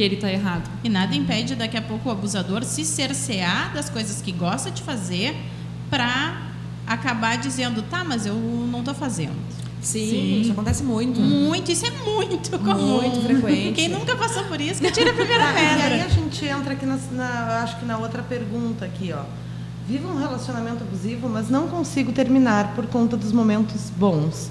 [0.00, 0.70] que ele está errado.
[0.82, 4.82] E nada impede daqui a pouco o abusador se cercear das coisas que gosta de
[4.82, 5.36] fazer
[5.90, 6.40] para
[6.86, 9.36] acabar dizendo, tá, mas eu não estou fazendo.
[9.82, 11.20] Sim, Sim, isso acontece muito.
[11.20, 13.02] Muito, isso é muito comum.
[13.02, 13.74] Muito frequente.
[13.74, 15.88] Quem nunca passou por isso, que tira a primeira pedra.
[15.88, 19.24] E aí a gente entra aqui na, na, acho que na outra pergunta aqui, ó
[19.86, 24.48] vivo um relacionamento abusivo, mas não consigo terminar por conta dos momentos bons.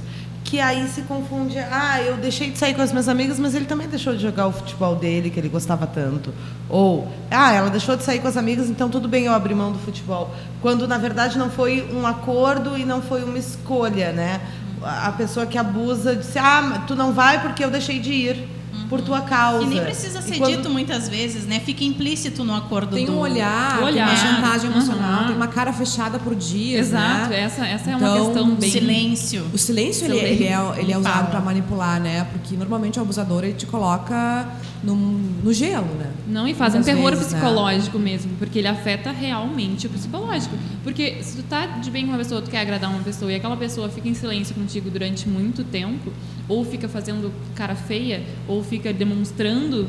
[0.49, 3.65] Que aí se confunde, ah, eu deixei de sair com as minhas amigas, mas ele
[3.65, 6.33] também deixou de jogar o futebol dele, que ele gostava tanto.
[6.67, 9.71] Ou, ah, ela deixou de sair com as amigas, então tudo bem eu abrir mão
[9.71, 10.33] do futebol.
[10.59, 14.41] Quando, na verdade, não foi um acordo e não foi uma escolha, né?
[14.81, 18.47] A pessoa que abusa disse, ah, tu não vai porque eu deixei de ir
[18.87, 19.63] por tua causa.
[19.63, 20.55] E nem precisa ser quando...
[20.55, 21.59] dito muitas vezes, né?
[21.59, 23.13] Fica implícito no acordo tem do...
[23.13, 24.07] um olhar, olhar.
[24.07, 25.27] tem uma chantagem emocional, uhum.
[25.27, 27.41] tem uma cara fechada por dias, Exato, né?
[27.41, 28.69] essa, essa é então, uma questão bem...
[28.69, 29.45] Silêncio.
[29.53, 32.25] O silêncio, ele, ele, é, ele é usado para manipular, né?
[32.31, 34.47] Porque normalmente o abusador, ele te coloca
[34.83, 36.11] no, no gelo, né?
[36.27, 37.39] Não, e faz Muitas um terror vezes, né?
[37.39, 38.05] psicológico né?
[38.05, 40.55] mesmo, porque ele afeta realmente o psicológico.
[40.83, 43.35] Porque se tu tá de bem com uma pessoa, tu quer agradar uma pessoa, e
[43.35, 46.11] aquela pessoa fica em silêncio contigo durante muito tempo,
[46.47, 49.87] ou fica fazendo cara feia, ou fica demonstrando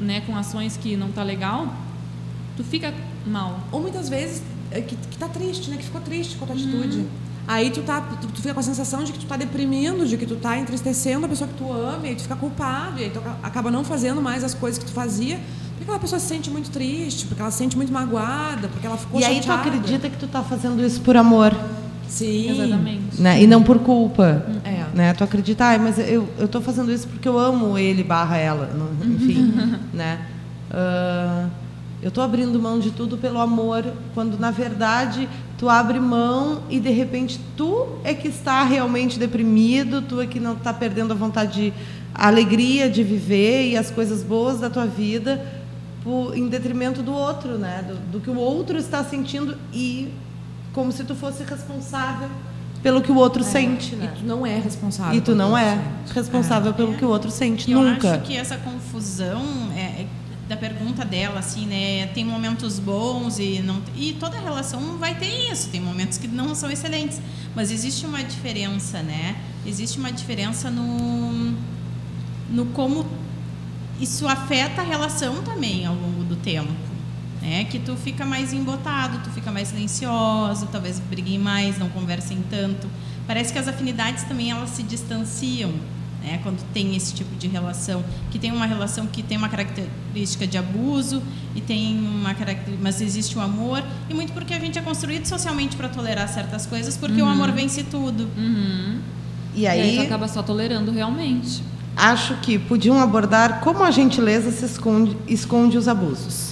[0.00, 1.72] né, com ações que não tá legal,
[2.56, 2.92] tu fica
[3.26, 3.60] mal.
[3.72, 5.76] Ou muitas vezes é, que, que tá triste, né?
[5.76, 7.04] Que ficou triste com a tua atitude.
[7.46, 10.18] Aí tu, tá, tu, tu fica com a sensação de que tu tá deprimindo, de
[10.18, 13.04] que tu tá entristecendo a pessoa que tu ama, e aí tu fica culpado, e
[13.04, 15.36] aí tu aca- acaba não fazendo mais as coisas que tu fazia,
[15.70, 18.98] porque aquela pessoa se sente muito triste, porque ela se sente muito magoada, porque ela
[18.98, 19.68] ficou E aí tu chateada.
[19.70, 21.54] acredita que tu tá fazendo isso por amor,
[22.08, 22.50] Sim.
[22.50, 23.20] Exatamente.
[23.20, 23.42] né?
[23.42, 24.44] E não por culpa.
[24.64, 24.84] É.
[24.94, 25.12] Né?
[25.12, 28.70] Tu acredita, ai, mas eu, eu tô fazendo isso porque eu amo ele barra ela,
[29.04, 29.52] enfim,
[29.92, 30.20] né?
[30.70, 31.46] Ah,
[32.02, 36.78] eu tô abrindo mão de tudo pelo amor, quando na verdade tu abre mão e
[36.78, 41.16] de repente tu é que está realmente deprimido, tu é que não está perdendo a
[41.16, 41.72] vontade, de,
[42.14, 45.44] a alegria de viver e as coisas boas da tua vida
[46.04, 47.84] por- em detrimento do outro, né?
[47.86, 50.08] Do, do que o outro está sentindo e
[50.78, 52.30] como se tu fosse responsável
[52.84, 54.12] pelo que o outro sente, né?
[54.14, 55.12] E tu não é responsável.
[55.12, 55.82] E tu pelo não que é
[56.14, 58.12] responsável pelo que o outro sente, eu nunca.
[58.12, 59.42] acho que essa confusão
[59.74, 60.06] é, é
[60.48, 62.06] da pergunta dela, assim, né?
[62.14, 65.68] Tem momentos bons e não e toda relação vai ter isso.
[65.68, 67.20] Tem momentos que não são excelentes,
[67.56, 69.34] mas existe uma diferença, né?
[69.66, 71.56] Existe uma diferença no
[72.50, 73.04] no como
[74.00, 76.87] isso afeta a relação também ao longo do tempo.
[77.40, 77.64] Né?
[77.64, 82.88] Que tu fica mais embotado, tu fica mais silencioso, talvez briguem mais, não conversem tanto.
[83.26, 85.70] Parece que as afinidades também elas se distanciam,
[86.22, 86.40] né?
[86.42, 90.58] Quando tem esse tipo de relação, que tem uma relação que tem uma característica de
[90.58, 91.22] abuso
[91.54, 95.26] e tem uma característica, mas existe o amor e muito porque a gente é construído
[95.26, 98.28] socialmente para tolerar certas coisas, porque o amor vence tudo.
[98.36, 99.00] Uhum.
[99.54, 101.62] E E aí, tu aí, acaba só tolerando realmente.
[101.96, 106.47] acho que podiam abordar como a gentileza se esconde, esconde os abusos.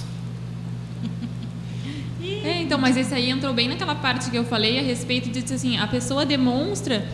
[2.77, 5.79] Então, mas esse aí entrou bem naquela parte que eu falei a respeito de assim,
[5.79, 7.07] a pessoa demonstra,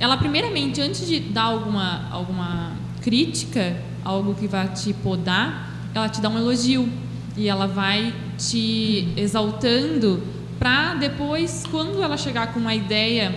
[0.00, 6.20] ela primeiramente antes de dar alguma alguma crítica, algo que vai te podar, ela te
[6.20, 6.88] dá um elogio
[7.36, 10.20] e ela vai te exaltando
[10.58, 13.32] para depois quando ela chegar com uma ideia,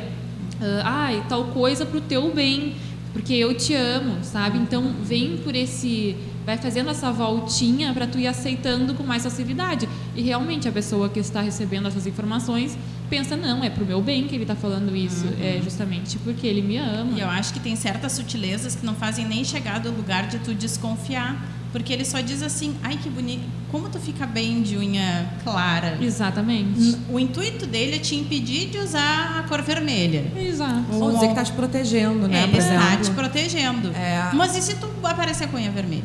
[0.60, 2.74] ah, ai, tal coisa pro teu bem,
[3.14, 4.58] porque eu te amo, sabe?
[4.58, 9.88] Então, vem por esse vai fazendo essa voltinha para tu ir aceitando com mais facilidade.
[10.16, 12.78] E realmente a pessoa que está recebendo essas informações
[13.10, 16.62] pensa não, é pro meu bem que ele está falando isso, é justamente porque ele
[16.62, 17.18] me ama.
[17.18, 20.40] E eu acho que tem certas sutilezas que não fazem nem chegar do lugar de
[20.40, 21.44] tu desconfiar.
[21.72, 26.00] Porque ele só diz assim, ai que bonito, como tu fica bem de unha clara.
[26.02, 26.98] Exatamente.
[27.08, 30.32] O intuito dele é te impedir de usar a cor vermelha.
[30.36, 30.86] Exato.
[30.94, 32.40] Ou dizer que tá te protegendo, né?
[32.40, 33.04] É, ele por está exemplo.
[33.04, 33.92] te protegendo.
[33.92, 34.32] É.
[34.34, 36.04] Mas e se tu aparecer com a unha vermelha?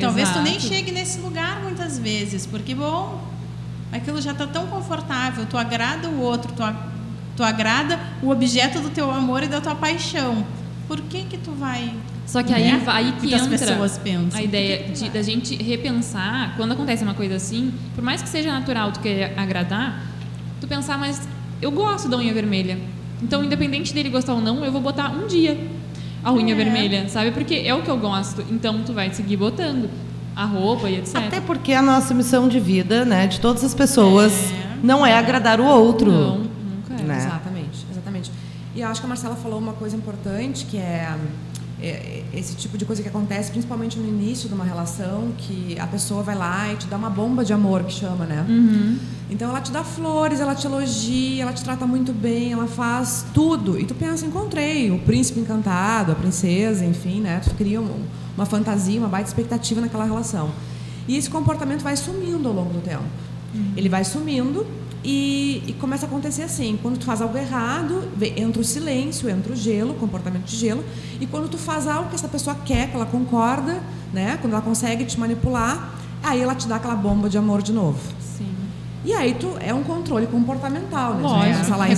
[0.00, 3.20] Talvez tu nem chegue nesse lugar muitas vezes, porque, bom,
[3.92, 6.62] aquilo já está tão confortável, tu agrada o outro, tu,
[7.36, 10.44] tu agrada o objeto do teu amor e da tua paixão.
[10.88, 11.94] Por que que tu vai...
[12.26, 14.38] Só que aí, vai- aí que Muitas entra pessoas pensam.
[14.38, 18.52] a ideia de, da gente repensar, quando acontece uma coisa assim, por mais que seja
[18.52, 20.00] natural tu querer agradar,
[20.60, 21.20] tu pensar, mas
[21.60, 22.78] eu gosto da unha vermelha.
[23.20, 25.58] Então, independente dele gostar ou não, eu vou botar um dia
[26.22, 26.56] a unha É.
[26.56, 27.30] vermelha, sabe?
[27.30, 28.44] Porque é o que eu gosto.
[28.50, 29.88] Então, tu vai seguir botando
[30.36, 31.16] a roupa e etc.
[31.16, 34.76] Até porque a nossa missão de vida, né, de todas as pessoas, É.
[34.82, 36.10] não é agradar o outro.
[36.10, 37.02] Não, nunca é.
[37.02, 37.16] Né?
[37.18, 38.30] Exatamente, exatamente.
[38.74, 41.16] E eu acho que a Marcela falou uma coisa importante, que é, é,
[42.32, 46.22] esse tipo de coisa que acontece principalmente no início de uma relação, que a pessoa
[46.22, 48.44] vai lá e te dá uma bomba de amor, que chama, né?
[48.48, 48.98] Uhum.
[49.30, 53.24] Então ela te dá flores, ela te elogia, ela te trata muito bem, ela faz
[53.32, 53.78] tudo.
[53.78, 57.40] E tu pensa, encontrei o príncipe encantado, a princesa, enfim, né?
[57.42, 58.04] Tu cria um-
[58.36, 60.50] uma fantasia, uma baita expectativa naquela relação.
[61.08, 63.04] E esse comportamento vai sumindo ao longo do tempo.
[63.76, 64.64] Ele vai sumindo
[65.04, 66.78] e, e começa a acontecer assim.
[66.82, 70.84] Quando tu faz algo errado, entra o silêncio, entra o gelo, o comportamento de gelo.
[71.20, 73.80] E quando tu faz algo que essa pessoa quer, que ela concorda,
[74.12, 74.38] né?
[74.40, 77.98] Quando ela consegue te manipular, aí ela te dá aquela bomba de amor de novo.
[78.20, 78.48] Sim.
[79.04, 81.22] E aí tu é um controle comportamental, né?
[81.22, 81.92] Lógico, Essa lá em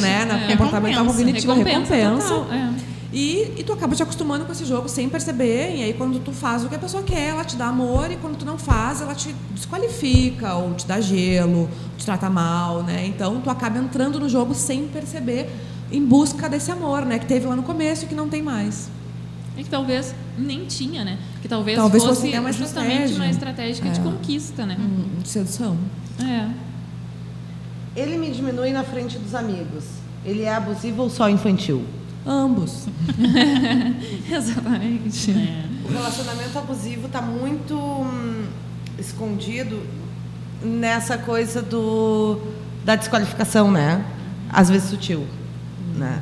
[0.00, 0.24] né?
[0.26, 0.48] Na É.
[0.48, 2.28] comportamental Recompensa, cognitiva recompensa.
[2.34, 2.95] total, é.
[3.18, 5.74] E, e tu acaba te acostumando com esse jogo sem perceber.
[5.74, 8.10] E aí quando tu faz o que a pessoa quer, ela te dá amor.
[8.10, 12.82] E quando tu não faz, ela te desqualifica, ou te dá gelo, te trata mal,
[12.82, 13.06] né?
[13.06, 15.48] Então tu acaba entrando no jogo sem perceber,
[15.90, 17.18] em busca desse amor, né?
[17.18, 18.90] Que teve lá no começo e que não tem mais.
[19.56, 21.18] É que talvez nem tinha, né?
[21.40, 23.16] Que talvez, Talvez fosse, fosse uma justamente estratégia.
[23.16, 24.02] uma estratégia de É.
[24.02, 24.76] conquista, né?
[24.78, 25.78] Hum, sedução.
[26.22, 26.50] É.
[27.98, 29.84] Ele me diminui na frente dos amigos.
[30.22, 31.82] Ele é abusivo ou só infantil?
[32.26, 32.88] Ambos.
[34.28, 35.30] Exatamente.
[35.84, 38.46] O relacionamento abusivo está muito hum,
[38.98, 39.80] escondido
[40.62, 42.40] nessa coisa do
[42.84, 44.04] da desqualificação, né?
[44.50, 45.26] Às vezes sutil,
[45.94, 46.20] né?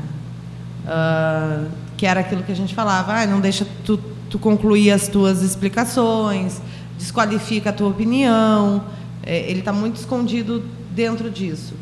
[0.87, 3.99] Ah, que era aquilo que a gente falava, ah, não deixa tu
[4.35, 6.61] tu concluir as tuas explicações,
[6.99, 8.85] desqualifica a tua opinião.
[9.23, 11.75] É, ele está muito escondido dentro disso.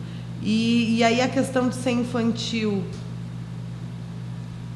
[0.43, 2.85] E, e aí a questão de ser infantil.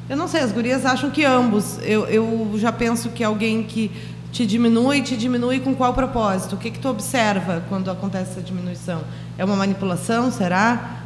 [0.09, 1.79] Eu não sei, as gurias acham que ambos.
[1.83, 3.91] Eu, eu já penso que alguém que
[4.33, 6.55] te diminui, te diminui com qual propósito?
[6.55, 9.03] O que, que tu observa quando acontece essa diminuição?
[9.37, 11.01] É uma manipulação, será?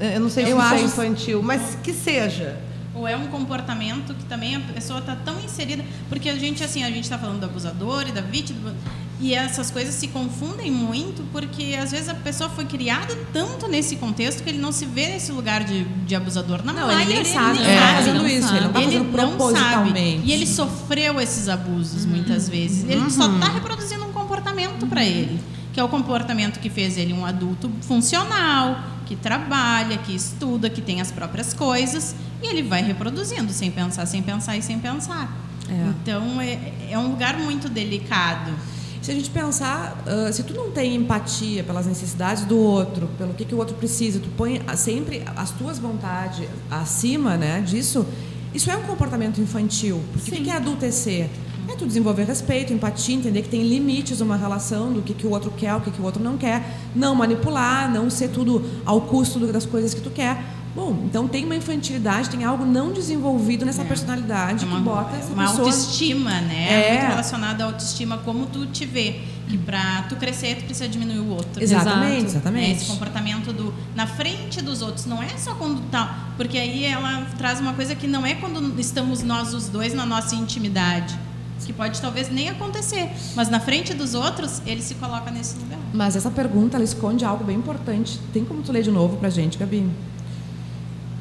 [0.00, 2.56] Eu não sei se Eu isso é acho- infantil, mas que seja.
[2.94, 5.84] Ou é um comportamento que também a pessoa está tão inserida.
[6.08, 8.72] Porque a gente, assim, a gente está falando do abusador e da vítima.
[9.20, 13.96] E essas coisas se confundem muito porque às vezes a pessoa foi criada tanto nesse
[13.96, 16.64] contexto que ele não se vê nesse lugar de, de abusador.
[16.64, 17.96] Na Não, ele nem maioria, sabe ele não tá sabe.
[17.96, 20.16] fazendo não isso, ele não tá ele fazendo não propositalmente.
[20.16, 20.22] sabe.
[20.24, 22.84] E ele sofreu esses abusos muitas vezes.
[22.88, 25.40] Ele só está reproduzindo um comportamento para ele,
[25.72, 30.80] que é o comportamento que fez ele um adulto funcional, que trabalha, que estuda, que
[30.80, 35.36] tem as próprias coisas, e ele vai reproduzindo sem pensar, sem pensar e sem pensar.
[35.68, 35.88] É.
[35.88, 36.58] Então é,
[36.90, 38.52] é um lugar muito delicado.
[39.00, 43.32] Se a gente pensar, ah, se tu não tem empatia pelas necessidades do outro, pelo
[43.34, 48.06] que, que o outro precisa, tu põe sempre as tuas vontades acima né, disso,
[48.52, 50.02] isso é um comportamento infantil.
[50.12, 51.28] Porque o que é adultecer?
[51.68, 55.30] É tu desenvolver respeito, empatia, entender que tem limites uma relação do que, que o
[55.30, 59.02] outro quer, o que, que o outro não quer, não manipular, não ser tudo ao
[59.02, 60.42] custo das coisas que tu quer.
[60.74, 65.16] Bom, então tem uma infantilidade, tem algo não desenvolvido nessa personalidade É uma, que bota
[65.16, 65.66] essa uma pessoa...
[65.66, 66.88] autoestima, né?
[66.88, 66.92] É.
[66.92, 69.20] Muito relacionada à autoestima, como tu te vê.
[69.48, 71.62] Que pra tu crescer, tu precisa diminuir o outro.
[71.62, 72.24] Exatamente, Exato.
[72.24, 72.70] É, exatamente.
[72.72, 77.26] esse comportamento do na frente dos outros não é só quando tá porque aí ela
[77.38, 81.18] traz uma coisa que não é quando estamos nós os dois na nossa intimidade
[81.64, 85.78] que pode talvez nem acontecer mas na frente dos outros ele se coloca nesse lugar
[85.92, 88.20] Mas essa pergunta ela esconde algo bem importante.
[88.32, 89.88] Tem como tu ler de novo pra gente, Gabi?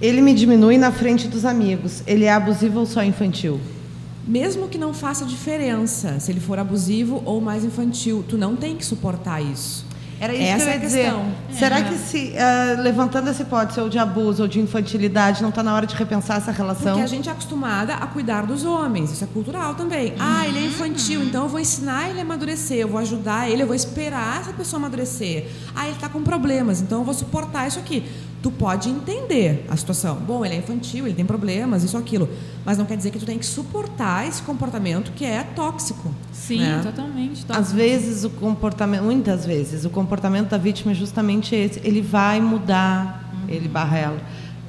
[0.01, 2.03] Ele me diminui na frente dos amigos.
[2.05, 3.59] Ele é abusivo ou só infantil?
[4.27, 8.75] Mesmo que não faça diferença se ele for abusivo ou mais infantil, tu não tem
[8.75, 9.87] que suportar isso.
[10.19, 11.03] Era isso Essa que eu é ia a dizer.
[11.03, 11.25] questão.
[11.51, 15.61] Será que se ah, levantando essa hipótese ou de abuso ou de infantilidade, não está
[15.61, 16.93] na hora de repensar essa relação?
[16.93, 20.13] Porque a gente é acostumada a cuidar dos homens, isso é cultural também.
[20.19, 23.61] Ah, ele é infantil, então eu vou ensinar ele a amadurecer, eu vou ajudar ele,
[23.61, 25.45] eu vou esperar essa pessoa amadurecer.
[25.75, 28.03] Ah, ele está com problemas, então eu vou suportar isso aqui.
[28.47, 30.15] Tu pode entender a situação.
[30.15, 32.29] Bom, ele é infantil, ele tem problemas, isso aquilo.
[32.63, 36.15] Mas não quer dizer que tu tem que suportar esse comportamento que é tóxico.
[36.31, 36.79] Sim, né?
[36.81, 37.45] totalmente.
[37.49, 41.81] Às vezes o comportamento, muitas vezes, o comportamento da vítima é justamente esse.
[41.83, 44.21] Ele vai mudar, ele barra ela.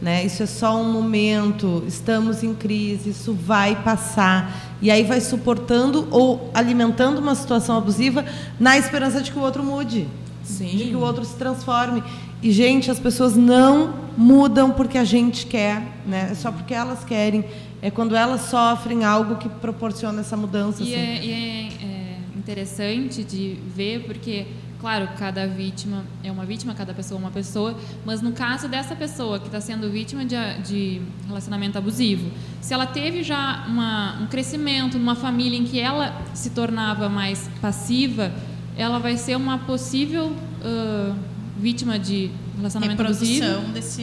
[0.03, 0.25] Né?
[0.25, 4.77] Isso é só um momento, estamos em crise, isso vai passar.
[4.83, 8.25] E aí vai suportando ou alimentando uma situação abusiva
[8.59, 10.09] na esperança de que o outro mude.
[10.43, 10.77] Sim.
[10.77, 12.03] De que o outro se transforme.
[12.43, 16.29] E, gente, as pessoas não mudam porque a gente quer, né?
[16.31, 17.45] É só porque elas querem.
[17.83, 20.83] É quando elas sofrem algo que proporciona essa mudança.
[20.83, 20.95] E, assim.
[20.95, 24.47] é, e é, é interessante de ver porque,
[24.81, 28.95] claro, cada vítima é uma vítima, cada pessoa é uma pessoa, mas no caso dessa
[28.95, 34.27] pessoa que está sendo vítima de, de relacionamento abusivo, se ela teve já uma, um
[34.27, 38.33] crescimento numa família em que ela se tornava mais passiva,
[38.77, 41.15] ela vai ser uma possível ah,
[41.59, 43.45] vítima de relacionamento abusivo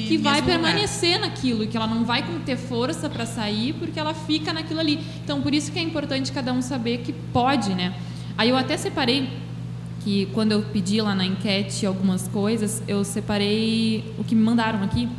[0.08, 0.74] que vai mesmo lugar.
[0.74, 4.80] permanecer naquilo e que ela não vai ter força para sair porque ela fica naquilo
[4.80, 5.00] ali.
[5.24, 7.94] Então, por isso que é importante cada um saber que pode, né?
[8.38, 9.30] Aí eu até separei
[10.06, 14.84] que quando eu pedi lá na enquete algumas coisas, eu separei o que me mandaram
[14.84, 15.10] aqui,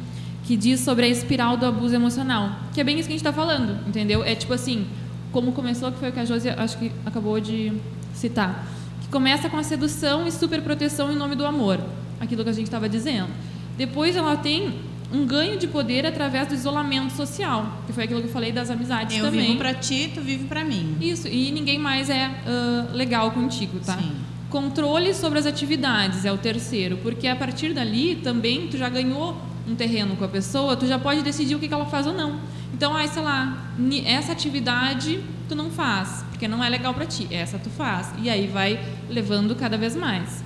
[0.44, 3.27] que diz sobre a espiral do abuso emocional, que é bem isso que a gente
[3.27, 4.22] está falando, entendeu?
[4.22, 4.87] É tipo assim,
[5.33, 7.72] como começou, que foi o que a Josi acho que acabou de
[8.14, 8.64] citar,
[9.03, 11.81] que começa com a sedução e superproteção em nome do amor,
[12.20, 13.29] aquilo que a gente estava dizendo.
[13.76, 14.74] Depois ela tem
[15.12, 18.70] um ganho de poder através do isolamento social, que foi aquilo que eu falei das
[18.70, 19.46] amizades eu também.
[19.46, 23.79] vivo pra ti tu vive pra mim Isso, e ninguém mais é ah, legal contigo,
[23.79, 23.96] tá?
[23.96, 24.12] Sim.
[24.50, 29.37] Controle sobre as atividades é o terceiro, porque a partir dali também tu já ganhou
[29.68, 32.14] um terreno com a pessoa, tu já pode decidir o que que ela faz ou
[32.14, 32.38] não.
[32.72, 33.66] Então, ai, sei lá,
[34.05, 38.12] essa atividade tu não faz, porque não é legal pra ti, essa tu faz.
[38.22, 40.44] E aí vai levando cada vez mais.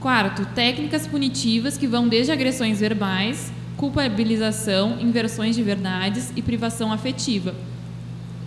[0.00, 7.54] Quarto, técnicas punitivas que vão desde agressões verbais, culpabilização, inversões de verdades e privação afetiva.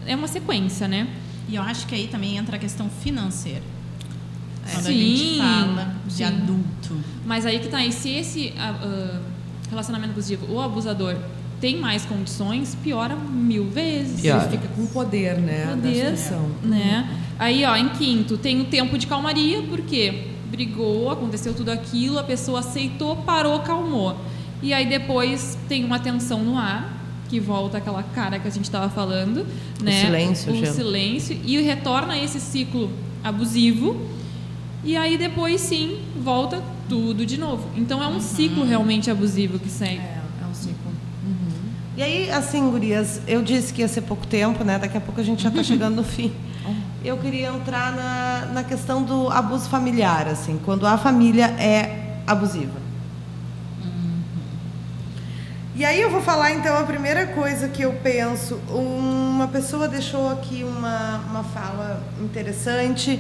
[0.05, 1.07] É uma sequência, né?
[1.49, 3.63] e eu acho que aí também entra a questão financeira
[4.71, 6.23] quando a Sim, gente fala de sim.
[6.23, 6.95] adulto
[7.25, 9.19] Mas aí que tá, e se esse ah,
[9.67, 11.15] relacionamento abusivo, o abusador,
[11.59, 14.21] tem mais condições, piora mil vezes.
[14.21, 14.43] Piora.
[14.43, 15.67] Ele fica com poder, né?
[15.71, 16.13] Poder.
[16.63, 17.09] Né?
[17.39, 22.23] Aí, ó, em quinto, tem o tempo de calmaria, porque brigou, aconteceu tudo aquilo, a
[22.23, 24.15] pessoa aceitou, parou, calmou.
[24.61, 26.97] E aí depois tem uma tensão no ar,
[27.29, 29.45] que volta aquela cara que a gente estava falando,
[29.81, 30.05] né?
[30.05, 30.73] silêncio, o gelo.
[30.73, 32.89] silêncio e retorna esse ciclo
[33.23, 34.09] abusivo.
[34.83, 37.69] E aí depois sim volta tudo de novo.
[37.77, 39.99] Então é um ciclo realmente abusivo que segue.
[39.99, 40.89] É, é um ciclo.
[41.99, 44.79] E aí, assim, gurias, eu disse que ia ser pouco tempo, né?
[44.79, 46.31] Daqui a pouco a gente já está chegando no fim.
[47.03, 52.79] Eu queria entrar na, na questão do abuso familiar, assim, quando a família é abusiva.
[55.75, 58.59] E aí eu vou falar, então, a primeira coisa que eu penso.
[58.69, 63.17] Uma pessoa deixou aqui uma, uma fala interessante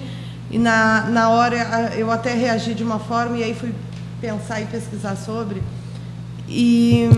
[0.51, 3.73] e na, na hora eu até reagi de uma forma e aí fui
[4.19, 5.63] pensar e pesquisar sobre.
[6.49, 7.09] E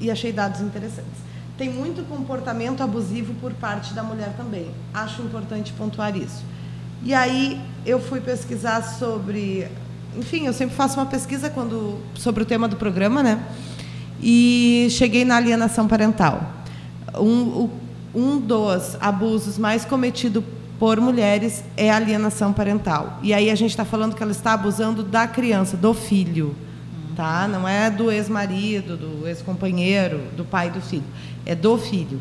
[0.00, 1.25] e achei dados interessantes.
[1.58, 4.70] Tem muito comportamento abusivo por parte da mulher também.
[4.92, 6.44] Acho importante pontuar isso.
[7.02, 9.66] E aí eu fui pesquisar sobre,
[10.16, 13.42] enfim, eu sempre faço uma pesquisa quando sobre o tema do programa, né?
[14.22, 16.52] E cheguei na alienação parental.
[17.14, 17.70] Um,
[18.14, 20.44] um dos abusos mais cometido
[20.78, 23.18] por mulheres é a alienação parental.
[23.22, 26.54] E aí a gente está falando que ela está abusando da criança, do filho
[27.16, 27.48] tá?
[27.48, 31.04] Não é do ex-marido, do ex-companheiro, do pai do filho,
[31.44, 32.20] é do filho.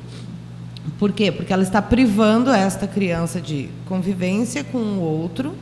[0.98, 1.32] Por quê?
[1.32, 5.56] Porque ela está privando esta criança de convivência com o outro.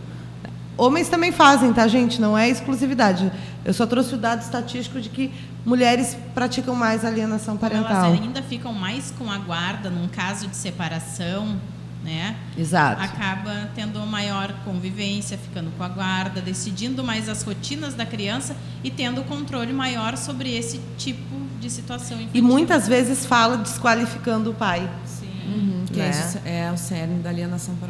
[0.77, 2.19] Homens também fazem, tá, gente?
[2.19, 3.31] Não é exclusividade.
[3.63, 5.31] Eu só trouxe o dado estatístico de que
[5.65, 8.05] mulheres praticam mais alienação parental.
[8.05, 11.57] elas ainda ficam mais com a guarda num caso de separação,
[12.04, 12.36] né?
[12.58, 13.01] Exato.
[13.01, 18.56] Acaba tendo uma maior convivência, ficando com a guarda, decidindo mais as rotinas da criança
[18.84, 22.43] e tendo controle maior sobre esse tipo de situação E infantil.
[22.43, 24.89] muitas vezes fala desqualificando o pai.
[25.06, 25.30] Sim.
[25.47, 26.10] Uhum, que Né?
[26.10, 27.89] isso é o cerne da alienação para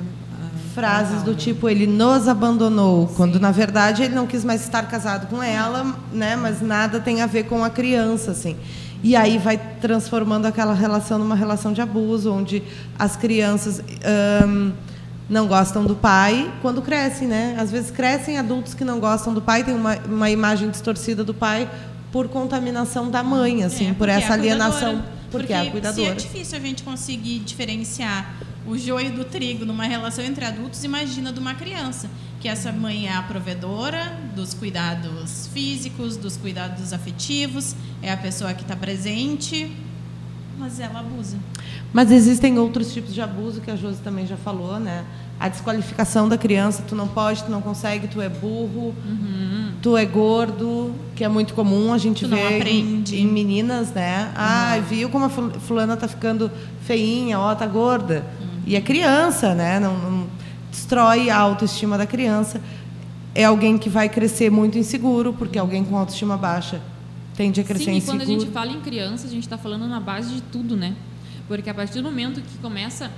[0.73, 5.27] frases do tipo ele nos abandonou, quando na verdade ele não quis mais estar casado
[5.27, 6.35] com ela, né?
[6.35, 8.55] Mas nada tem a ver com a criança, assim.
[9.03, 12.63] E aí vai transformando aquela relação numa relação de abuso, onde
[12.97, 14.71] as crianças ahn,
[15.29, 17.55] não gostam do pai quando crescem, né?
[17.59, 21.33] Às vezes crescem adultos que não gostam do pai, tem uma, uma imagem distorcida do
[21.33, 21.69] pai
[22.11, 25.03] por contaminação da mãe, assim, É, por porque é essa alienação, cuidadora.
[25.31, 26.09] porque, é a se cuidadora.
[26.11, 28.33] é difícil a gente conseguir diferenciar
[28.65, 32.09] o joio do trigo numa relação entre adultos, imagina de uma criança.
[32.39, 38.53] Que essa mãe é a provedora dos cuidados físicos, dos cuidados afetivos, é a pessoa
[38.53, 39.71] que está presente,
[40.57, 41.37] mas ela abusa.
[41.93, 45.05] Mas existem outros tipos de abuso que a Josi também já falou, né?
[45.39, 48.93] A desqualificação da criança, tu não pode, tu não consegue, tu é burro,
[49.81, 52.35] tu é gordo, que é muito comum a gente Tu vê
[52.69, 54.31] em, em meninas, né?
[54.35, 56.51] Ah, viu como a ful- fulana tá ficando
[56.85, 58.23] feinha, ó, tá gorda.
[58.65, 59.79] E é criança, né?
[59.79, 60.27] Não, não-
[60.71, 62.59] destrói a autoestima da criança.
[63.35, 66.81] É alguém que vai crescer muito inseguro, porque alguém com autoestima baixa
[67.35, 68.17] tende a crescer Sim, e inseguro.
[68.19, 70.95] quando a gente fala em criança, a gente está falando na base de tudo, né?
[71.47, 73.11] Porque a partir do momento que começa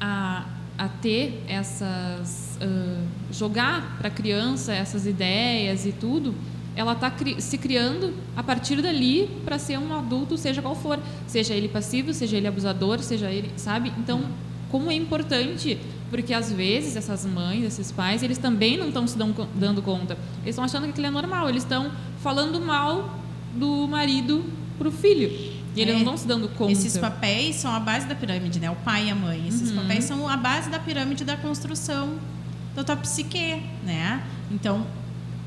[0.00, 0.44] a,
[0.78, 2.58] a ter essas.
[2.60, 3.00] ah,
[3.32, 6.34] jogar para a criança essas ideias e tudo,
[6.76, 10.98] ela está se criando a partir dali para ser um adulto, seja qual for.
[11.26, 13.50] Seja ele passivo, seja ele abusador, seja ele.
[13.56, 13.92] Sabe?
[13.98, 14.22] Então,
[14.70, 15.78] como é importante.
[16.10, 20.14] Porque às vezes essas mães, esses pais, eles também não estão se dão dando conta.
[20.42, 21.48] Eles estão achando que aquilo é normal.
[21.48, 23.20] Eles estão falando mal
[23.54, 24.44] do marido
[24.76, 25.28] pro filho.
[25.76, 25.92] E eles É.
[25.92, 26.72] não estão se dando conta.
[26.72, 28.68] Esses papéis são a base da pirâmide, né?
[28.68, 29.46] O pai e a mãe.
[29.46, 32.14] Esses papéis são a base da pirâmide da construção
[32.74, 34.20] da tua psique, né?
[34.50, 34.84] Então,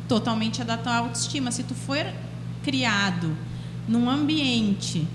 [0.08, 1.52] totalmente é da tua autoestima.
[1.52, 2.06] Se tu for
[2.64, 3.36] criado
[3.86, 5.06] num ambiente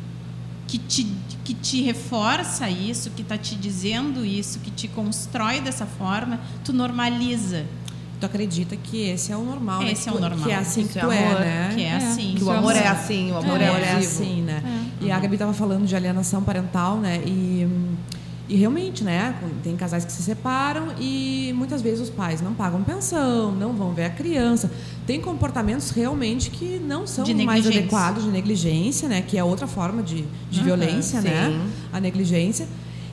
[0.68, 1.04] que te,
[1.44, 6.72] que te reforça isso, que está te dizendo isso, que te constrói dessa forma, tu
[6.72, 7.66] normaliza
[8.20, 9.92] Tu acredita que esse é o normal, né?
[9.92, 10.44] Esse Que é o normal.
[10.44, 11.72] Que é assim Isso que é tu é, amor, né?
[11.74, 12.34] que é, assim.
[12.36, 14.62] Que o é amor é assim, o amor é, é assim, né?
[15.00, 17.22] E a Gabi estava falando de alienação parental, né?
[17.24, 17.66] E,
[18.48, 19.34] e realmente, né?
[19.62, 23.92] Tem casais que se separam e muitas vezes os pais não pagam pensão, não vão
[23.92, 24.70] ver a criança.
[25.06, 29.22] Tem comportamentos realmente que não são mais adequados, de negligência, né?
[29.22, 31.50] Que é outra forma de, de Aham, violência, né?
[31.50, 31.70] sim.
[31.92, 32.66] A negligência.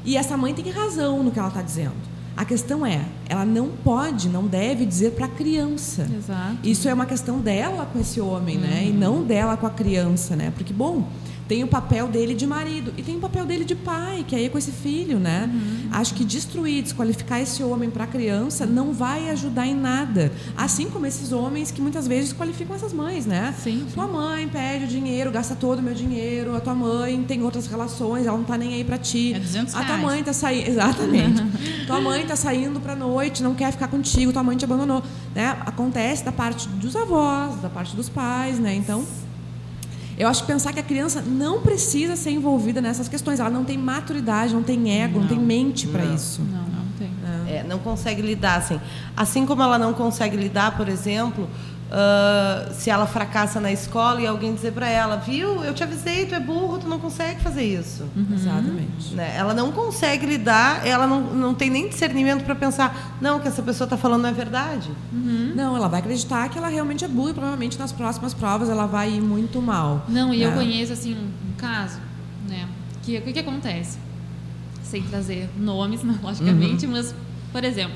[0.06, 2.16] E essa mãe tem razão no que ela está dizendo.
[2.38, 6.06] A questão é, ela não pode, não deve dizer para a criança.
[6.14, 6.58] Exato.
[6.64, 8.82] Isso é uma questão dela com esse homem, né?
[8.82, 8.88] Uhum.
[8.88, 10.52] E não dela com a criança, né?
[10.56, 11.08] Porque, bom,
[11.48, 14.46] tem o papel dele de marido e tem o papel dele de pai, que aí
[14.46, 15.50] é com esse filho, né?
[15.54, 15.90] Uhum.
[15.92, 20.32] Acho que destruir, desqualificar esse homem para a criança não vai ajudar em nada.
[20.58, 23.54] Assim como esses homens que muitas vezes desqualificam essas mães, né?
[23.62, 27.44] Sim, Tua mãe pede o dinheiro, gasta todo o meu dinheiro, a tua mãe tem
[27.44, 29.34] outras relações, ela não tá nem aí para ti.
[29.34, 30.02] É 200 a tua reais.
[30.02, 31.44] mãe tá saindo, exatamente.
[31.86, 35.58] tua mãe tá saindo pra noite, não quer ficar contigo, tua mãe te abandonou, né?
[35.66, 38.74] Acontece da parte dos avós, da parte dos pais, né?
[38.74, 39.06] Então,
[40.18, 43.40] Eu acho que pensar que a criança não precisa ser envolvida nessas questões.
[43.40, 46.42] Ela não tem maturidade, não tem ego, não, não tem mente para isso.
[46.42, 47.10] Não, não tem.
[47.48, 48.80] É, não consegue lidar assim.
[49.16, 51.50] Assim como ela não consegue lidar, por exemplo,
[51.86, 56.26] Uh, se ela fracassa na escola e alguém dizer para ela, viu, eu te avisei,
[56.26, 58.04] tu é burro, tu não consegue fazer isso.
[58.16, 58.34] Uhum.
[58.34, 59.14] Exatamente.
[59.14, 59.36] Né?
[59.38, 63.62] Ela não consegue lidar, ela não, não tem nem discernimento para pensar, não, que essa
[63.62, 64.90] pessoa está falando não é verdade.
[65.14, 65.54] Uhum.
[65.56, 68.88] Não, ela vai acreditar que ela realmente é burra e provavelmente nas próximas provas ela
[68.88, 70.06] vai ir muito mal.
[70.10, 70.46] Não, e né?
[70.48, 72.00] eu conheço assim um, caso,
[72.50, 72.68] né?
[73.04, 74.00] Que o que, que, acontece?
[74.82, 76.94] Sem trazer nomes, né, logicamente, uhum.
[76.94, 77.14] mas,
[77.52, 77.96] por exemplo,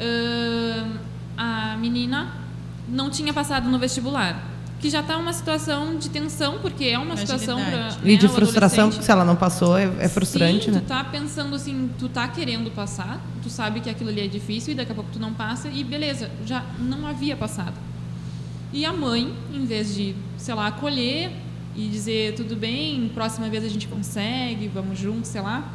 [0.00, 0.98] uh,
[1.36, 2.43] a menina
[2.88, 4.50] não tinha passado no vestibular.
[4.80, 7.90] Que já está uma situação de tensão, porque é uma situação para.
[7.90, 10.80] Né, e de frustração, porque se ela não passou, é, é frustrante, Sim, né?
[10.80, 14.72] Tu tá pensando assim, tu tá querendo passar, tu sabe que aquilo ali é difícil
[14.72, 17.74] e daqui a pouco tu não passa, e beleza, já não havia passado.
[18.74, 21.30] E a mãe, em vez de, sei lá, acolher
[21.74, 25.66] e dizer tudo bem, próxima vez a gente consegue, vamos juntos, sei lá.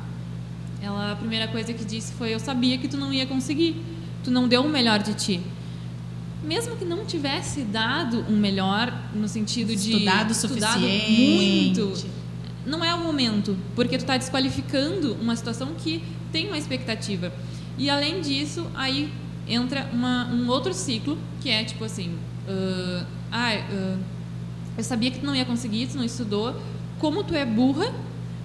[0.82, 3.84] Ela a primeira coisa que disse foi: "Eu sabia que tu não ia conseguir.
[4.24, 5.41] Tu não deu o melhor de ti
[6.44, 12.06] mesmo que não tivesse dado um melhor no sentido de estudado, estudado muito,
[12.66, 17.32] não é o momento, porque tu está desqualificando uma situação que tem uma expectativa.
[17.78, 19.12] E além disso, aí
[19.48, 22.10] entra uma, um outro ciclo que é tipo assim,
[22.48, 24.00] uh, ah, uh,
[24.78, 26.56] eu sabia que tu não ia conseguir, tu não estudou,
[27.00, 27.92] como tu é burra,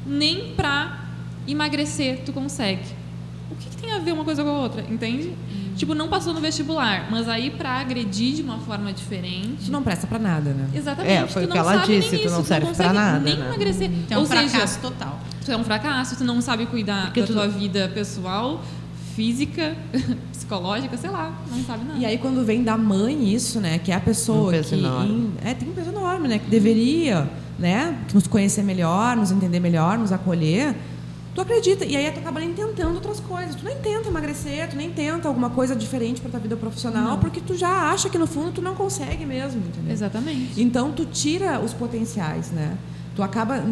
[0.07, 1.09] nem para
[1.47, 2.85] emagrecer tu consegue.
[3.51, 5.33] O que, que, tem a ver uma coisa com a outra, entende?
[5.77, 9.67] Tipo, não passou no vestibular, mas aí para agredir de uma forma diferente.
[9.67, 10.69] Tu não presta para nada, né?
[10.75, 11.13] Exatamente.
[11.13, 13.21] É, foi o que ela disse, tu não serve para nada.
[13.21, 13.47] Nem né?
[13.47, 13.91] emagrecer.
[14.07, 15.21] Tu é um Ou fracasso seja, total.
[15.45, 17.33] Tu é um fracasso, tu não sabe cuidar Porque da tu...
[17.33, 18.63] tua vida pessoal,
[19.15, 19.77] física,
[20.33, 21.99] psicológica, sei lá, não sabe nada.
[21.99, 24.75] E aí quando vem da mãe isso, né, que é a pessoa um peso que
[24.77, 25.33] enorme.
[25.45, 29.99] é, tem um peso enorme, né, que deveria, né, nos conhecer melhor, nos entender melhor,
[29.99, 30.75] nos acolher
[31.35, 31.85] tu acredita.
[31.85, 33.55] E aí tu acaba nem tentando outras coisas.
[33.55, 37.19] Tu nem tenta emagrecer, tu nem tenta alguma coisa diferente para tua vida profissional, não.
[37.19, 39.93] porque tu já acha que no fundo tu não consegue mesmo, entendeu?
[39.93, 40.61] Exatamente.
[40.61, 42.77] Então tu tira os potenciais, né?
[43.17, 43.63] Tu acaba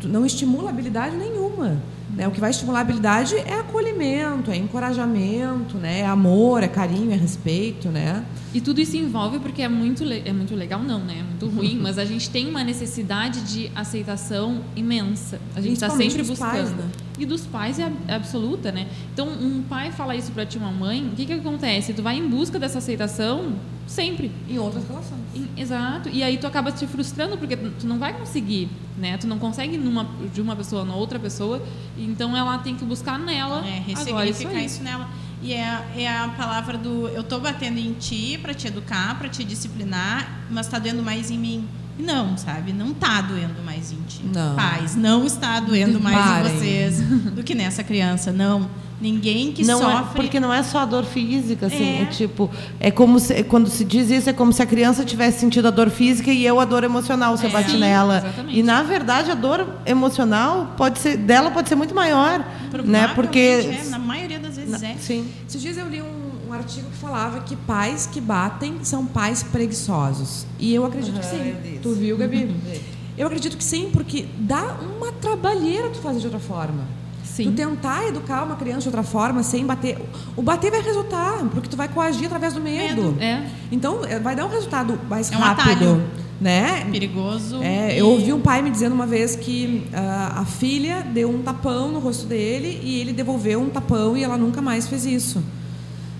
[0.00, 1.80] tu não estimula habilidade nenhuma.
[2.14, 2.28] Né?
[2.28, 6.00] O que vai estimular a habilidade é acolhimento, é encorajamento, né?
[6.00, 7.88] é amor, é carinho, é respeito.
[7.88, 8.24] Né?
[8.52, 11.20] E tudo isso envolve porque é muito, é muito legal, não, né?
[11.20, 15.40] É muito ruim, mas a gente tem uma necessidade de aceitação imensa.
[15.54, 16.50] A gente está sempre buscando.
[16.50, 16.90] Pais, né?
[17.18, 18.86] E dos pais é absoluta, né?
[19.12, 21.92] Então, um pai fala isso para ti, uma mãe, o que, que acontece?
[21.92, 23.54] Tu vai em busca dessa aceitação
[23.86, 24.30] sempre.
[24.48, 25.20] Em outras relações.
[25.56, 26.08] exato.
[26.08, 29.18] E aí tu acaba te frustrando porque tu não vai conseguir, né?
[29.18, 31.62] Tu não consegue numa, de uma pessoa na outra pessoa.
[31.98, 33.64] Então, ela tem que buscar nela.
[33.66, 35.08] É, ressignificar isso, isso nela.
[35.42, 39.28] E é, é a palavra do eu estou batendo em ti para te educar, para
[39.28, 41.68] te disciplinar, mas está doendo mais em mim.
[41.98, 42.72] Não, sabe?
[42.72, 44.22] Não está doendo mais em ti.
[44.24, 44.56] Não.
[44.56, 46.52] Pais, não está doendo mais Parem.
[46.52, 47.00] em vocês
[47.32, 48.32] do que nessa criança.
[48.32, 48.68] Não.
[49.02, 50.20] Ninguém que não sofre.
[50.20, 51.98] É, porque não é só a dor física, assim.
[51.98, 52.02] É.
[52.02, 55.40] é tipo, é como se, quando se diz isso, é como se a criança tivesse
[55.40, 57.48] sentido a dor física e eu a dor emocional se é.
[57.48, 58.18] eu bati Sim, nela.
[58.18, 58.58] Exatamente.
[58.60, 62.46] E na verdade a dor emocional pode ser dela pode ser muito maior,
[62.84, 63.08] né?
[63.08, 64.94] Porque é, na maioria das vezes na, é.
[65.00, 65.26] Sim.
[65.48, 66.21] Esses dias eu li um,
[66.52, 70.46] um, artigo que falava que pais que batem são pais preguiçosos.
[70.58, 71.78] E eu acredito uhum, que sim.
[71.82, 72.54] Tu viu, Gabi?
[73.16, 76.84] eu acredito que sim, porque dá uma trabalheira tu fazer de outra forma.
[77.24, 77.44] Sim.
[77.44, 79.98] Tu tentar educar uma criança de outra forma sem bater.
[80.36, 83.12] O bater vai resultar, porque tu vai coagir através do medo.
[83.12, 83.22] medo.
[83.22, 83.46] É.
[83.70, 85.70] Então, é, vai dar um resultado mais é um rápido.
[85.70, 86.02] Atalho.
[86.38, 86.84] Né?
[86.90, 87.62] Perigoso.
[87.62, 91.40] É, eu ouvi um pai me dizendo uma vez que uh, a filha deu um
[91.40, 95.40] tapão no rosto dele e ele devolveu um tapão e ela nunca mais fez isso.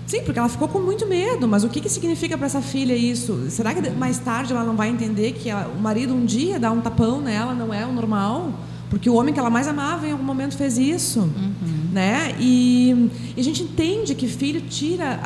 [0.05, 1.47] Sim, porque ela ficou com muito medo.
[1.47, 3.47] Mas o que, que significa para essa filha isso?
[3.49, 6.71] Será que mais tarde ela não vai entender que ela, o marido um dia dá
[6.71, 8.51] um tapão nela não é o normal?
[8.93, 11.89] porque o homem que ela mais amava em algum momento fez isso, uhum.
[11.91, 12.35] né?
[12.39, 15.19] E, e, a gente entende que filho tira,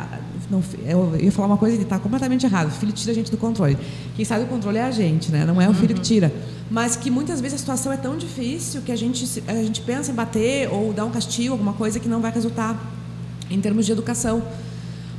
[0.50, 2.70] não, eu ia falar uma coisa que está completamente errado.
[2.70, 3.76] Filho tira a gente do controle.
[4.16, 5.44] Quem sabe o controle é a gente, né?
[5.44, 6.00] Não é o filho uhum.
[6.00, 6.32] que tira.
[6.70, 10.10] Mas que muitas vezes a situação é tão difícil que a gente a gente pensa
[10.10, 12.74] em bater ou dar um castigo, alguma coisa que não vai resultar
[13.50, 14.42] em termos de educação.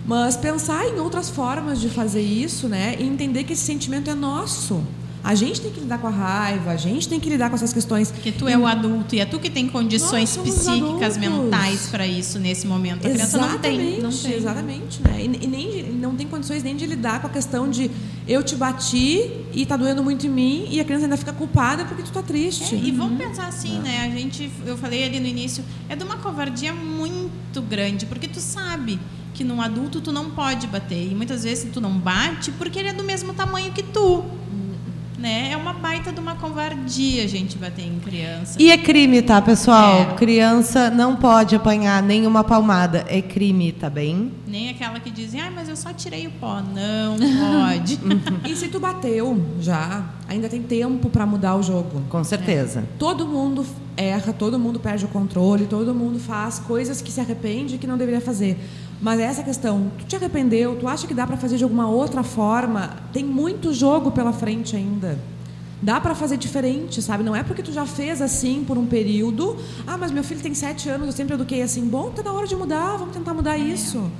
[0.05, 2.95] Mas pensar em outras formas de fazer isso, né?
[2.99, 4.83] E entender que esse sentimento é nosso.
[5.21, 7.73] A gente tem que lidar com a raiva, a gente tem que lidar com essas
[7.73, 8.09] questões.
[8.09, 12.39] Porque tu é o adulto e é tu que tem condições psíquicas, mentais para isso
[12.39, 13.05] nesse momento.
[13.05, 14.01] A criança exatamente, não tem.
[14.01, 14.33] Não tem.
[14.33, 15.01] Exatamente.
[15.03, 15.21] Né?
[15.21, 17.91] E, e, nem, não tem condições nem de lidar com a questão de
[18.27, 21.83] eu te bati e tá doendo muito em mim e a criança ainda fica culpada
[21.83, 22.75] porque tu tá triste.
[22.75, 23.81] É, e vamos pensar assim, é.
[23.81, 24.01] né?
[24.05, 28.39] A gente, eu falei ali no início, é de uma covardia muito grande, porque tu
[28.39, 28.97] sabe
[29.39, 31.11] que num adulto tu não pode bater.
[31.11, 34.25] E muitas vezes tu não bate porque ele é do mesmo tamanho que tu.
[35.17, 35.51] né?
[35.51, 38.61] É uma baita de uma covardia a gente bater em criança.
[38.61, 40.01] E é crime, tá, pessoal?
[40.01, 40.05] É.
[40.15, 43.05] Criança não pode apanhar nenhuma palmada.
[43.07, 44.31] É crime, tá bem?
[44.45, 46.61] Nem aquela que dizem, ah, mas eu só tirei o pó.
[46.61, 47.97] Não pode.
[48.45, 52.03] E se tu bateu já, ainda tem tempo para mudar o jogo.
[52.07, 52.83] Com certeza.
[52.99, 53.65] Todo mundo
[53.97, 57.87] erra, todo mundo perde o controle, todo mundo faz coisas que se arrepende e que
[57.87, 58.57] não deveria fazer.
[59.01, 62.21] Mas essa questão, tu te arrependeu, tu acha que dá para fazer de alguma outra
[62.21, 62.97] forma?
[63.11, 65.17] Tem muito jogo pela frente ainda.
[65.81, 67.23] Dá para fazer diferente, sabe?
[67.23, 69.57] Não é porque tu já fez assim por um período.
[69.87, 71.85] Ah, mas meu filho tem sete anos, eu sempre eduquei assim.
[71.87, 74.11] Bom, tá na hora de mudar, vamos tentar mudar isso.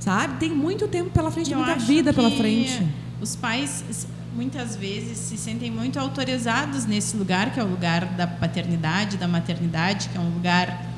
[0.00, 0.38] Sabe?
[0.38, 2.86] Tem muito tempo pela frente, Eu muita acho vida pela frente.
[3.22, 8.26] Os pais muitas vezes se sentem muito autorizados nesse lugar, que é o lugar da
[8.26, 10.94] paternidade, da maternidade, que é um lugar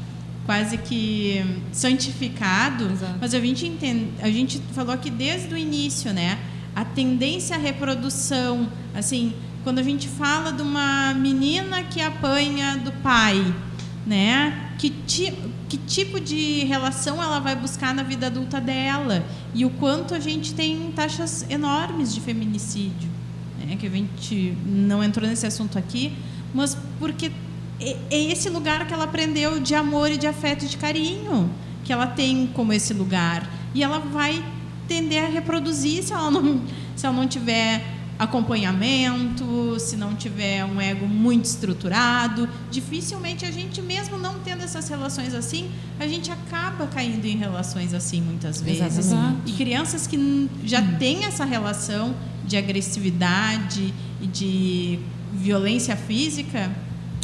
[0.46, 2.84] quase que santificado.
[2.90, 3.18] Exato.
[3.20, 6.38] Mas a gente entende, a gente falou aqui desde o início, né?
[6.74, 9.34] A tendência à reprodução, assim,
[9.64, 13.44] quando a gente fala de uma menina que apanha do pai,
[14.06, 14.70] né?
[14.78, 15.32] Que, ti,
[15.68, 19.24] que tipo de relação ela vai buscar na vida adulta dela
[19.54, 23.08] e o quanto a gente tem taxas enormes de feminicídio,
[23.66, 23.76] né?
[23.76, 26.12] Que a gente não entrou nesse assunto aqui,
[26.54, 27.30] mas porque
[27.80, 31.50] é é esse lugar que ela aprendeu de amor e de afeto e de carinho
[31.84, 34.42] que ela tem como esse lugar e ela vai
[34.88, 36.62] tender a reproduzir se ela não
[36.96, 37.84] se ela não tiver
[38.18, 44.88] acompanhamento, se não tiver um ego muito estruturado, dificilmente a gente mesmo não tendo essas
[44.88, 48.96] relações assim, a gente acaba caindo em relações assim muitas vezes.
[48.98, 49.50] Exatamente.
[49.50, 52.14] E crianças que já têm essa relação
[52.46, 54.98] de agressividade e de
[55.32, 56.70] violência física,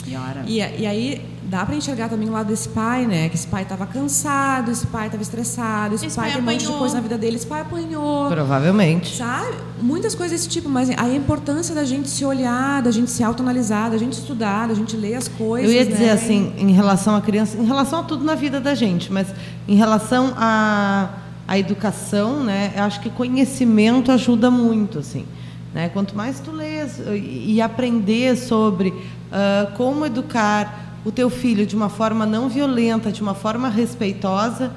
[0.04, 0.44] piora.
[0.46, 3.28] E, e aí dá para enxergar também o lado desse pai, né?
[3.28, 6.44] Que esse pai estava cansado, esse pai estava estressado, esse, Esse pai, pai tem um
[6.44, 6.78] monte de apanhou.
[6.80, 8.28] coisa na vida dele, esse pai apanhou.
[8.28, 9.16] Provavelmente.
[9.16, 9.56] Sabe?
[9.80, 13.90] Muitas coisas desse tipo, mas a importância da gente se olhar, da gente se autoanalisar,
[13.90, 15.70] da gente estudar, da gente ler as coisas.
[15.70, 16.12] Eu ia dizer né?
[16.12, 19.28] assim, em relação à criança, em relação a tudo na vida da gente, mas
[19.68, 21.10] em relação à,
[21.52, 25.26] à educação, né, eu acho que conhecimento ajuda muito, assim.
[25.74, 25.90] Né?
[25.90, 28.94] Quanto mais tu lês e, aprender sobre
[29.30, 34.72] ah, como educar o teu filho de uma forma não violenta, de uma forma respeitosa,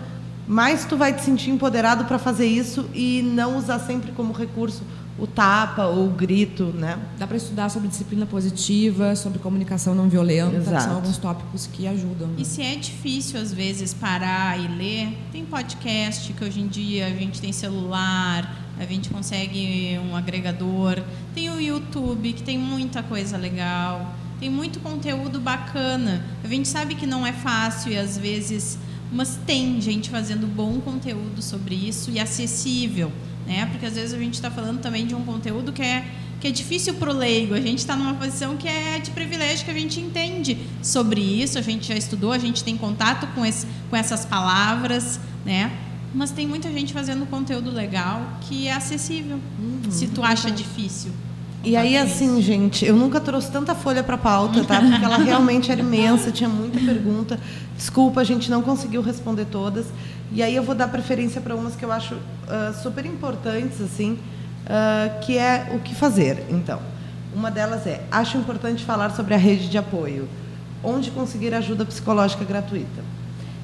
[0.45, 4.83] mais tu vai te sentir empoderado para fazer isso e não usar sempre como recurso
[5.17, 6.99] o tapa ou o grito, né?
[7.17, 11.87] Dá para estudar sobre disciplina positiva, sobre comunicação não violenta, que são alguns tópicos que
[11.87, 12.27] ajudam.
[12.27, 12.35] né?
[12.39, 17.07] E se é difícil, às vezes, parar e ler, tem podcast que hoje em dia
[17.07, 21.01] a gente tem celular, a gente consegue um agregador,
[21.33, 26.25] tem o YouTube, que tem muita coisa legal, tem muito conteúdo bacana.
[26.43, 28.77] A gente sabe que não é fácil e às vezes,
[29.13, 33.13] mas tem gente fazendo bom conteúdo sobre isso e acessível,
[33.45, 33.67] né?
[33.71, 36.05] Porque às vezes a gente está falando também de um conteúdo que é
[36.39, 37.55] que é difícil para o leigo.
[37.55, 41.57] A gente está numa posição que é de privilégio, que a gente entende sobre isso,
[41.57, 45.71] a gente já estudou, a gente tem contato com, esse, com essas palavras, né?
[46.13, 49.39] Mas tem muita gente fazendo conteúdo legal que é acessível,
[49.89, 51.11] se tu acha difícil.
[51.65, 54.79] E aí, assim, gente, eu nunca trouxe tanta folha para pauta, tá?
[54.79, 57.39] Porque ela realmente era imensa, tinha muita pergunta.
[57.75, 59.87] Desculpa, a gente não conseguiu responder todas.
[60.31, 64.19] E aí eu vou dar preferência para umas que eu acho ah, super importantes, assim,
[64.67, 66.45] ah, que é o que fazer.
[66.51, 66.79] Então,
[67.33, 70.29] uma delas é: acho importante falar sobre a rede de apoio,
[70.83, 73.03] onde conseguir ajuda psicológica gratuita.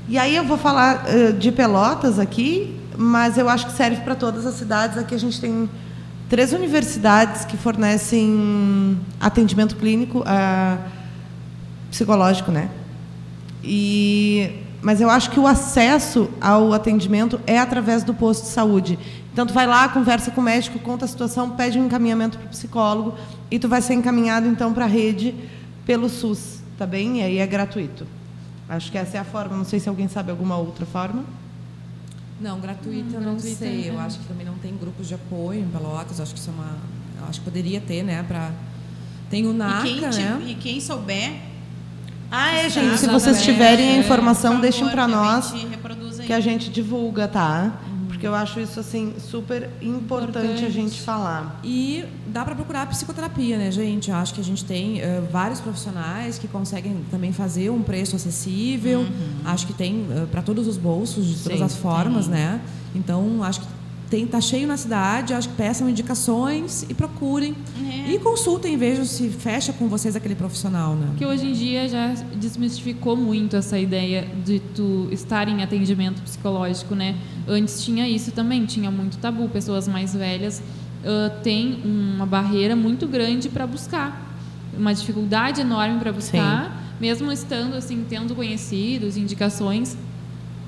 [0.09, 4.15] E aí eu vou falar eh, de Pelotas aqui, mas eu acho que serve para
[4.15, 4.97] todas as cidades.
[4.97, 5.69] Aqui a gente tem
[6.31, 10.77] três universidades que fornecem atendimento clínico ah,
[11.89, 12.69] psicológico, né?
[13.61, 14.49] E
[14.81, 18.97] mas eu acho que o acesso ao atendimento é através do posto de saúde.
[19.33, 22.47] Então tu vai lá, conversa com o médico, conta a situação, pede um encaminhamento para
[22.47, 23.13] o psicólogo
[23.51, 25.35] e tu vai ser encaminhado então para a rede
[25.85, 27.19] pelo SUS, tá bem?
[27.19, 28.07] E aí é gratuito.
[28.69, 29.57] Acho que essa é a forma.
[29.57, 31.25] Não sei se alguém sabe alguma outra forma.
[32.41, 33.89] Não, gratuita Hum, não gratuita, sei.
[33.89, 34.03] Eu é.
[34.03, 36.19] acho que também não tem grupos de apoio em Pelotas.
[36.19, 36.77] Acho que isso é uma.
[37.19, 38.23] eu Acho que poderia ter, né?
[38.27, 38.51] Pra...
[39.29, 40.41] Tem o NACA, e, quem né?
[40.47, 41.31] e quem souber,
[42.29, 42.97] Ah, é, gente.
[42.97, 45.53] Se vocês é, tiverem a é, informação, por deixem favor, para nós.
[46.25, 47.79] que a gente divulga, tá?
[48.21, 50.71] Porque eu acho isso assim super importante, a Importante.
[50.71, 51.59] gente falar.
[51.63, 54.11] E dá para procurar psicoterapia, né, gente?
[54.11, 59.07] Acho que a gente tem eh, vários profissionais que conseguem também fazer um preço acessível.
[59.43, 62.61] Acho que tem para todos os bolsos, de todas Sim, as formas, né?
[62.93, 63.67] Então, acho que
[64.11, 65.33] tem, tá cheio na cidade.
[65.33, 67.55] Acho que peçam indicações e procurem.
[67.89, 68.11] É.
[68.11, 71.07] E consultem, vejam se fecha com vocês aquele profissional, né?
[71.07, 76.93] Porque hoje em dia já desmistificou muito essa ideia de tu estar em atendimento psicológico,
[76.93, 77.15] né?
[77.47, 80.61] Antes tinha isso também, tinha muito tabu, pessoas mais velhas
[81.01, 84.35] uh, tem uma barreira muito grande para buscar,
[84.77, 86.95] uma dificuldade enorme para buscar, Sim.
[86.99, 89.97] mesmo estando assim tendo conhecidos, indicações,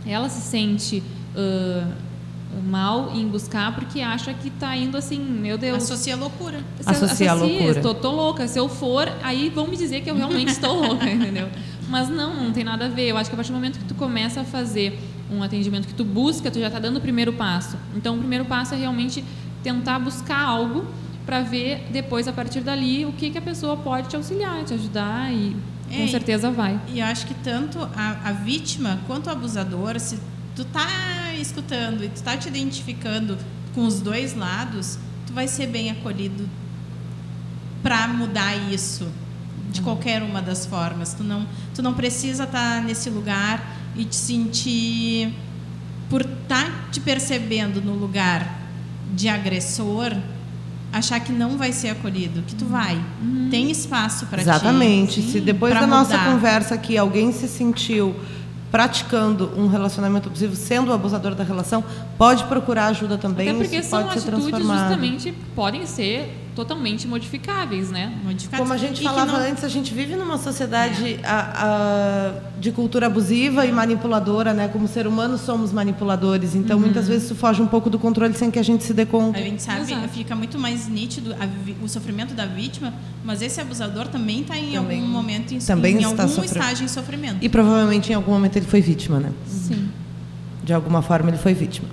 [0.05, 1.03] ela se sente
[1.35, 1.91] uh,
[2.61, 5.83] mal em buscar porque acha que está indo assim, meu Deus.
[5.83, 6.59] Associa loucura.
[6.85, 7.77] Associa, loucura.
[7.77, 8.47] Estou tô louca.
[8.47, 11.47] Se eu for, aí vão me dizer que eu realmente estou louca, entendeu?
[11.89, 13.09] Mas não, não tem nada a ver.
[13.09, 14.99] Eu acho que a partir do momento que tu começa a fazer
[15.31, 17.77] um atendimento que tu busca, tu já está dando o primeiro passo.
[17.95, 19.23] Então, o primeiro passo é realmente
[19.63, 20.85] tentar buscar algo
[21.25, 24.73] para ver depois, a partir dali, o que, que a pessoa pode te auxiliar, te
[24.73, 25.55] ajudar e
[25.95, 26.79] com certeza vai.
[26.87, 30.19] E eu acho que tanto a, a vítima quanto o abusador, se
[30.55, 30.87] tu tá
[31.43, 33.37] escutando e tu tá te identificando
[33.75, 36.49] com os dois lados, tu vai ser bem acolhido
[37.81, 39.07] para mudar isso
[39.71, 39.85] de uhum.
[39.85, 41.13] qualquer uma das formas.
[41.13, 45.33] Tu não, tu não precisa estar tá nesse lugar e te sentir
[46.09, 48.61] por estar tá te percebendo no lugar
[49.13, 50.15] de agressor,
[50.91, 52.95] achar que não vai ser acolhido, que tu vai.
[53.21, 53.49] Uhum.
[53.49, 54.43] Tem espaço para ti.
[54.43, 55.21] Exatamente.
[55.21, 55.97] Se depois da mudar.
[55.97, 58.15] nossa conversa aqui alguém se sentiu
[58.73, 61.83] praticando um relacionamento abusivo, sendo o abusador da relação,
[62.17, 63.47] pode procurar ajuda também.
[63.47, 68.13] Até porque são pode atitudes justamente podem ser totalmente modificáveis, né?
[68.23, 68.61] Modificáveis.
[68.61, 69.49] Como a gente falava não...
[69.49, 71.25] antes, a gente vive numa sociedade é.
[71.25, 74.67] a, a, de cultura abusiva e manipuladora, né?
[74.67, 76.83] Como ser humano somos manipuladores, então uhum.
[76.83, 79.39] muitas vezes isso foge um pouco do controle sem que a gente se dê conta.
[79.39, 80.07] A gente sabe, Exato.
[80.09, 82.93] fica muito mais nítido a, o sofrimento da vítima,
[83.23, 86.45] mas esse abusador também está em também, algum momento em, também em algum sofre...
[86.45, 87.37] estágio em sofrimento.
[87.41, 89.31] E provavelmente em algum momento ele foi vítima, né?
[89.47, 89.89] Sim.
[90.63, 91.87] De alguma forma ele foi vítima.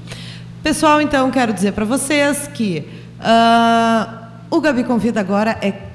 [0.63, 2.87] Pessoal, então quero dizer para vocês que
[3.21, 4.21] uh,
[4.51, 5.89] o Gabi Convida agora é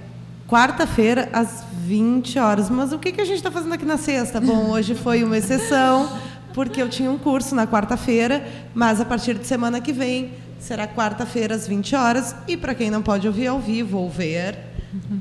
[0.47, 2.70] quarta-feira, às 20 horas.
[2.70, 4.39] Mas o que, que a gente está fazendo aqui na sexta?
[4.39, 6.10] Bom, hoje foi uma exceção,
[6.53, 10.88] porque eu tinha um curso na quarta-feira, mas a partir de semana que vem será
[10.88, 12.36] quarta-feira, às 20 horas.
[12.47, 14.58] E para quem não pode ouvir ao vivo ou ver,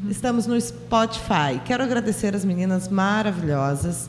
[0.09, 1.61] estamos no Spotify.
[1.65, 4.09] Quero agradecer as meninas maravilhosas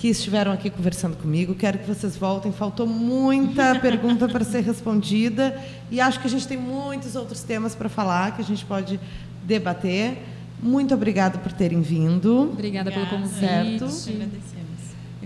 [0.00, 1.54] que estiveram aqui conversando comigo.
[1.54, 2.50] Quero que vocês voltem.
[2.50, 7.74] Faltou muita pergunta para ser respondida e acho que a gente tem muitos outros temas
[7.74, 8.98] para falar que a gente pode
[9.44, 10.16] debater.
[10.62, 12.50] Muito obrigada por terem vindo.
[12.50, 13.10] Obrigada, obrigada.
[13.10, 13.40] pelo convite.
[13.40, 13.84] Certo.
[13.84, 14.69] Agradecemos.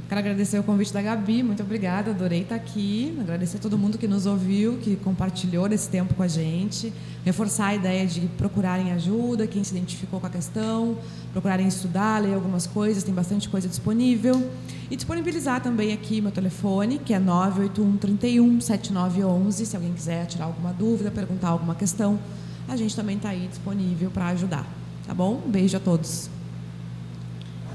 [0.08, 1.42] Quero agradecer o convite da Gabi.
[1.42, 2.10] Muito obrigada.
[2.10, 3.16] Adorei estar aqui.
[3.20, 6.92] Agradecer a todo mundo que nos ouviu, que compartilhou esse tempo com a gente.
[7.24, 10.98] Reforçar a ideia de procurarem ajuda, quem se identificou com a questão
[11.34, 14.50] procurarem estudar, ler algumas coisas, tem bastante coisa disponível.
[14.88, 20.44] E disponibilizar também aqui meu telefone, que é 981 31 7911, se alguém quiser tirar
[20.44, 22.20] alguma dúvida, perguntar alguma questão,
[22.68, 24.64] a gente também está aí disponível para ajudar.
[25.04, 25.42] Tá bom?
[25.44, 26.33] Um beijo a todos.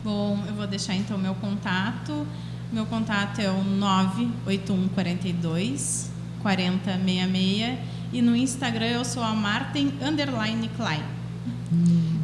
[0.03, 2.25] Bom, eu vou deixar então meu contato.
[2.71, 7.79] Meu contato é o 981 42 4066
[8.13, 11.03] e no Instagram eu sou a Martin Underline Klein.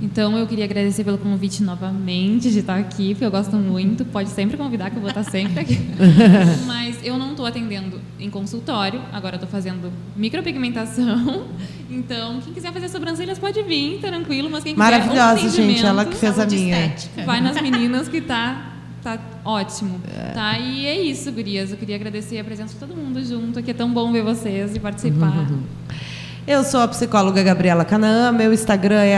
[0.02, 4.04] Então eu queria agradecer pelo convite novamente de estar aqui, porque eu gosto muito.
[4.06, 5.80] Pode sempre convidar, que eu vou estar sempre aqui.
[6.66, 11.46] Mas eu não estou atendendo em consultório, agora estou fazendo micropigmentação.
[11.90, 14.50] Então, quem quiser fazer sobrancelhas pode vir, tranquilo.
[14.50, 16.88] Mas quem quiser Maravilhosa, gente, ela que fez a minha.
[16.88, 17.24] Estética.
[17.24, 18.72] Vai nas meninas que tá
[19.06, 20.02] tá ótimo.
[20.18, 20.32] É.
[20.32, 20.58] Tá?
[20.58, 21.70] E é isso, gurias.
[21.70, 24.76] Eu queria agradecer a presença de todo mundo junto, que é tão bom ver vocês
[24.76, 25.48] e participar.
[25.52, 25.62] Uhum.
[26.48, 29.18] Eu sou a psicóloga Gabriela Canaã, meu Instagram é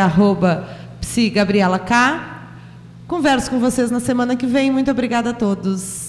[1.02, 1.92] psigabrielak.
[3.06, 4.72] Converso com vocês na semana que vem.
[4.72, 6.07] Muito obrigada a todos.